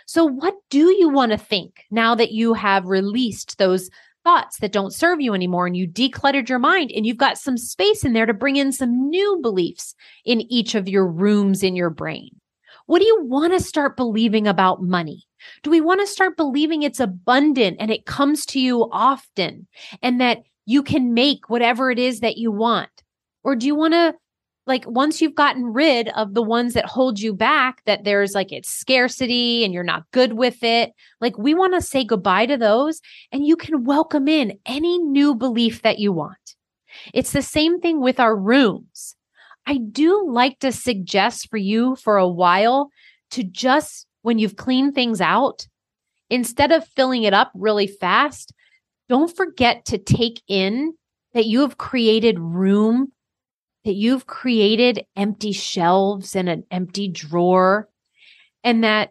So, 0.07 0.25
what 0.25 0.55
do 0.71 0.91
you 0.91 1.09
want 1.09 1.33
to 1.33 1.39
think 1.39 1.85
now 1.91 2.15
that 2.17 2.33
you 2.33 2.55
have 2.55 2.87
released 2.87 3.59
those 3.59 3.89
thoughts 4.25 4.59
that 4.59 4.73
don't 4.73 4.93
serve 4.93 5.21
you 5.21 5.35
anymore 5.35 5.69
and 5.69 5.77
you 5.77 5.87
decluttered 5.87 6.49
your 6.49 6.59
mind 6.59 6.91
and 6.95 7.07
you've 7.07 7.17
got 7.17 7.39
some 7.39 7.57
space 7.57 8.05
in 8.05 8.13
there 8.13 8.27
to 8.27 8.35
bring 8.35 8.57
in 8.57 8.73
some 8.73 9.09
new 9.09 9.39
beliefs 9.41 9.95
in 10.25 10.41
each 10.53 10.75
of 10.75 10.89
your 10.89 11.07
rooms 11.07 11.63
in 11.63 11.77
your 11.77 11.91
brain? 11.91 12.31
What 12.87 13.01
do 13.01 13.05
you 13.05 13.23
want 13.23 13.53
to 13.53 13.61
start 13.61 13.97
believing 13.97 14.47
about 14.47 14.83
money? 14.83 15.25
Do 15.63 15.71
we 15.71 15.81
want 15.81 16.01
to 16.01 16.07
start 16.07 16.37
believing 16.37 16.83
it's 16.83 17.01
abundant 17.01 17.77
and 17.81 17.91
it 17.91 18.07
comes 18.07 18.47
to 18.47 18.61
you 18.61 18.89
often 18.93 19.67
and 20.03 20.21
that 20.21 20.45
you 20.67 20.83
can 20.83 21.13
make 21.13 21.51
whatever 21.51 21.91
it 21.91 21.99
is 21.99 22.21
that 22.21 22.37
you 22.37 22.51
want? 22.51 22.91
Or 23.43 23.57
do 23.57 23.67
you 23.67 23.75
want 23.75 23.95
to, 23.95 24.15
like, 24.67 24.85
once 24.87 25.21
you've 25.21 25.35
gotten 25.35 25.65
rid 25.65 26.09
of 26.11 26.35
the 26.35 26.43
ones 26.43 26.75
that 26.75 26.87
hold 26.87 27.21
you 27.21 27.35
back, 27.35 27.83
that 27.87 28.05
there's 28.05 28.35
like 28.35 28.53
it's 28.53 28.71
scarcity 28.71 29.65
and 29.65 29.75
you're 29.75 29.83
not 29.83 30.05
good 30.13 30.35
with 30.35 30.63
it? 30.63 30.93
Like, 31.21 31.37
we 31.39 31.55
want 31.55 31.75
to 31.75 31.81
say 31.81 32.05
goodbye 32.05 32.47
to 32.47 32.57
those 32.57 33.01
and 33.33 33.45
you 33.45 33.57
can 33.57 33.85
welcome 33.85 34.29
in 34.29 34.59
any 34.65 34.99
new 34.99 35.35
belief 35.35 35.83
that 35.83 35.99
you 35.99 36.13
want. 36.13 36.55
It's 37.13 37.33
the 37.33 37.43
same 37.43 37.81
thing 37.81 38.01
with 38.01 38.21
our 38.21 38.37
rooms. 38.37 39.16
I 39.67 39.79
do 39.79 40.29
like 40.29 40.61
to 40.61 40.71
suggest 40.73 41.51
for 41.51 41.57
you 41.57 41.97
for 41.97 42.17
a 42.17 42.29
while 42.29 42.91
to 43.33 43.43
just 43.43 44.07
when 44.23 44.39
you've 44.39 44.57
cleaned 44.57 44.95
things 44.95 45.21
out, 45.21 45.67
instead 46.31 46.73
of 46.73 46.87
filling 46.89 47.25
it 47.25 47.35
up 47.35 47.53
really 47.55 47.87
fast, 47.87 48.53
don't 49.09 49.35
forget 49.35 49.85
to 49.87 49.99
take 49.99 50.43
in 50.49 50.95
that 51.35 51.47
you 51.47 51.61
have 51.61 51.79
created 51.79 52.39
room, 52.39 53.13
that 53.85 53.95
you've 53.95 54.27
created 54.27 55.05
empty 55.17 55.53
shelves 55.53 56.35
and 56.35 56.49
an 56.49 56.65
empty 56.71 57.09
drawer, 57.09 57.89
and 58.65 58.83
that 58.83 59.11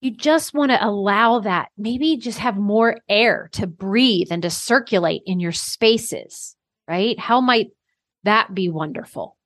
you 0.00 0.12
just 0.12 0.54
want 0.54 0.70
to 0.70 0.84
allow 0.84 1.40
that, 1.40 1.68
maybe 1.76 2.16
just 2.16 2.38
have 2.38 2.56
more 2.56 2.98
air 3.08 3.50
to 3.52 3.66
breathe 3.66 4.28
and 4.30 4.42
to 4.42 4.50
circulate 4.50 5.22
in 5.26 5.40
your 5.40 5.52
spaces, 5.52 6.56
right? 6.88 7.18
How 7.18 7.40
might 7.40 7.70
that 8.24 8.54
be 8.54 8.68
wonderful? 8.68 9.36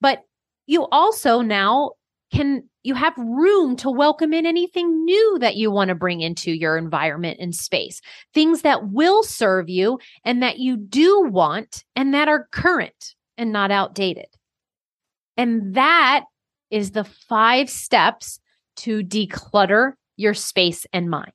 But 0.00 0.22
you 0.66 0.86
also 0.90 1.40
now 1.40 1.92
can 2.32 2.64
you 2.82 2.94
have 2.94 3.14
room 3.16 3.76
to 3.76 3.90
welcome 3.90 4.32
in 4.32 4.46
anything 4.46 5.04
new 5.04 5.38
that 5.40 5.56
you 5.56 5.70
want 5.70 5.88
to 5.88 5.94
bring 5.94 6.20
into 6.20 6.52
your 6.52 6.76
environment 6.76 7.38
and 7.40 7.54
space, 7.54 8.00
things 8.32 8.62
that 8.62 8.88
will 8.88 9.22
serve 9.22 9.68
you 9.68 9.98
and 10.24 10.42
that 10.42 10.58
you 10.58 10.76
do 10.76 11.22
want 11.22 11.84
and 11.94 12.14
that 12.14 12.28
are 12.28 12.48
current 12.52 13.14
and 13.36 13.52
not 13.52 13.70
outdated. 13.70 14.26
And 15.36 15.74
that 15.74 16.24
is 16.70 16.92
the 16.92 17.04
five 17.04 17.68
steps 17.68 18.40
to 18.76 19.02
declutter 19.02 19.92
your 20.16 20.34
space 20.34 20.86
and 20.92 21.10
mind. 21.10 21.32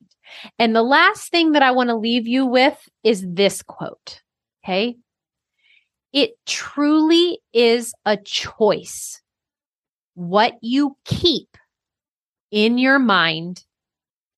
And 0.58 0.74
the 0.74 0.82
last 0.82 1.30
thing 1.30 1.52
that 1.52 1.62
I 1.62 1.72
want 1.72 1.88
to 1.88 1.96
leave 1.96 2.26
you 2.26 2.46
with 2.46 2.78
is 3.04 3.24
this 3.26 3.62
quote. 3.62 4.22
Okay. 4.64 4.96
It 6.12 6.32
truly 6.46 7.38
is 7.52 7.94
a 8.04 8.16
choice 8.16 9.22
what 10.14 10.54
you 10.60 10.96
keep 11.04 11.56
in 12.50 12.76
your 12.78 12.98
mind 12.98 13.64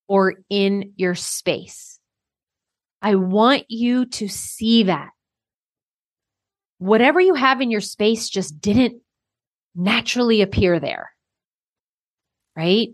or 0.07 0.35
in 0.49 0.93
your 0.97 1.15
space. 1.15 1.99
I 3.03 3.17
want 3.17 3.65
you 3.69 4.07
to 4.07 4.29
see 4.29 4.85
that. 4.85 5.11
Whatever 6.79 7.21
you 7.21 7.35
have 7.35 7.61
in 7.61 7.71
your 7.71 7.81
space 7.81 8.29
just 8.29 8.61
didn't 8.61 9.03
naturally 9.75 10.43
appear 10.43 10.79
there. 10.79 11.11
Right? 12.57 12.91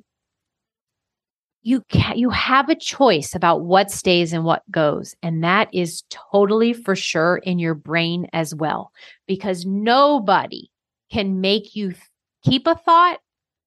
You 1.70 1.82
can, 1.88 2.18
you 2.18 2.30
have 2.30 2.68
a 2.68 2.74
choice 2.74 3.32
about 3.32 3.62
what 3.62 3.92
stays 3.92 4.32
and 4.32 4.44
what 4.44 4.68
goes 4.72 5.14
and 5.22 5.44
that 5.44 5.68
is 5.72 6.02
totally 6.10 6.72
for 6.72 6.96
sure 6.96 7.36
in 7.36 7.60
your 7.60 7.76
brain 7.76 8.26
as 8.32 8.52
well 8.52 8.90
because 9.28 9.64
nobody 9.64 10.68
can 11.12 11.40
make 11.40 11.76
you 11.76 11.94
keep 12.42 12.66
a 12.66 12.74
thought 12.74 13.20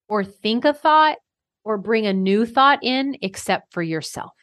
or 0.10 0.26
think 0.26 0.66
a 0.66 0.74
thought 0.74 1.16
or 1.64 1.78
bring 1.78 2.06
a 2.06 2.12
new 2.12 2.46
thought 2.46 2.80
in 2.84 3.16
except 3.22 3.72
for 3.72 3.82
yourself. 3.82 4.34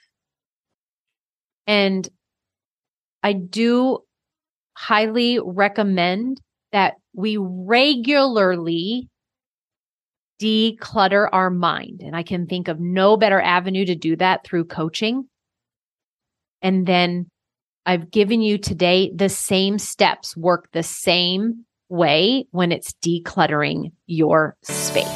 And 1.67 2.09
I 3.23 3.35
do 3.35 3.99
highly 4.73 5.39
recommend 5.39 6.41
that 6.73 6.95
we 7.13 7.37
regularly 7.39 9.10
declutter 10.41 11.29
our 11.31 11.51
mind. 11.51 12.01
And 12.03 12.17
I 12.17 12.23
can 12.23 12.47
think 12.47 12.69
of 12.69 12.81
no 12.81 13.17
better 13.17 13.41
avenue 13.41 13.85
to 13.85 13.95
do 13.95 14.17
that 14.17 14.45
through 14.45 14.65
coaching. 14.65 15.29
And 16.63 16.87
then 16.87 17.27
I've 17.87 18.11
given 18.11 18.43
you 18.43 18.59
today 18.59 19.11
the 19.15 19.29
same 19.29 19.79
steps, 19.79 20.37
work 20.37 20.69
the 20.73 20.83
same 20.83 21.65
way 21.89 22.47
when 22.51 22.73
it's 22.73 22.93
decluttering 23.05 23.93
your 24.07 24.57
space. 24.63 25.07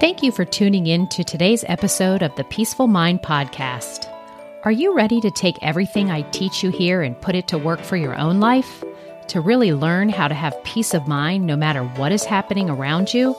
Thank 0.00 0.22
you 0.22 0.32
for 0.32 0.44
tuning 0.44 0.88
in 0.88 1.08
to 1.10 1.22
today's 1.22 1.64
episode 1.68 2.22
of 2.22 2.34
the 2.34 2.44
Peaceful 2.44 2.88
Mind 2.88 3.20
Podcast. 3.20 4.08
Are 4.64 4.72
you 4.72 4.96
ready 4.96 5.20
to 5.20 5.30
take 5.30 5.56
everything 5.62 6.10
I 6.10 6.22
teach 6.22 6.62
you 6.62 6.70
here 6.70 7.02
and 7.02 7.20
put 7.20 7.36
it 7.36 7.46
to 7.48 7.58
work 7.58 7.80
for 7.80 7.96
your 7.96 8.16
own 8.16 8.40
life? 8.40 8.82
To 9.28 9.40
really 9.40 9.72
learn 9.72 10.08
how 10.08 10.28
to 10.28 10.34
have 10.34 10.62
peace 10.64 10.94
of 10.94 11.08
mind 11.08 11.46
no 11.46 11.56
matter 11.56 11.82
what 11.82 12.12
is 12.12 12.24
happening 12.24 12.68
around 12.68 13.14
you? 13.14 13.36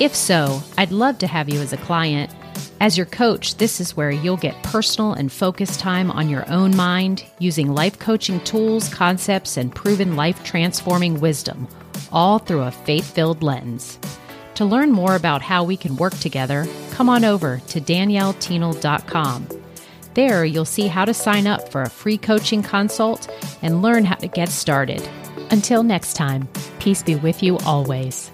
If 0.00 0.14
so, 0.14 0.62
I'd 0.78 0.92
love 0.92 1.18
to 1.18 1.26
have 1.26 1.48
you 1.48 1.60
as 1.60 1.72
a 1.72 1.78
client 1.78 2.30
as 2.80 2.96
your 2.96 3.06
coach, 3.06 3.56
this 3.56 3.80
is 3.80 3.96
where 3.96 4.10
you'll 4.10 4.36
get 4.36 4.62
personal 4.62 5.14
and 5.14 5.32
focused 5.32 5.80
time 5.80 6.10
on 6.10 6.28
your 6.28 6.48
own 6.50 6.76
mind 6.76 7.24
using 7.38 7.74
life 7.74 7.98
coaching 7.98 8.38
tools, 8.40 8.92
concepts, 8.92 9.56
and 9.56 9.74
proven 9.74 10.14
life 10.14 10.44
transforming 10.44 11.18
wisdom, 11.20 11.68
all 12.12 12.38
through 12.38 12.62
a 12.62 12.70
faith 12.70 13.14
filled 13.14 13.42
lens. 13.42 13.98
To 14.56 14.66
learn 14.66 14.92
more 14.92 15.16
about 15.16 15.42
how 15.42 15.64
we 15.64 15.76
can 15.76 15.96
work 15.96 16.14
together, 16.18 16.66
come 16.92 17.08
on 17.08 17.24
over 17.24 17.62
to 17.68 17.80
daniellethienel.com. 17.80 19.48
There, 20.16 20.46
you'll 20.46 20.64
see 20.64 20.86
how 20.86 21.04
to 21.04 21.12
sign 21.12 21.46
up 21.46 21.68
for 21.70 21.82
a 21.82 21.90
free 21.90 22.16
coaching 22.16 22.62
consult 22.62 23.28
and 23.60 23.82
learn 23.82 24.06
how 24.06 24.14
to 24.14 24.26
get 24.26 24.48
started. 24.48 25.06
Until 25.50 25.82
next 25.82 26.14
time, 26.14 26.48
peace 26.78 27.02
be 27.02 27.16
with 27.16 27.42
you 27.42 27.58
always. 27.66 28.30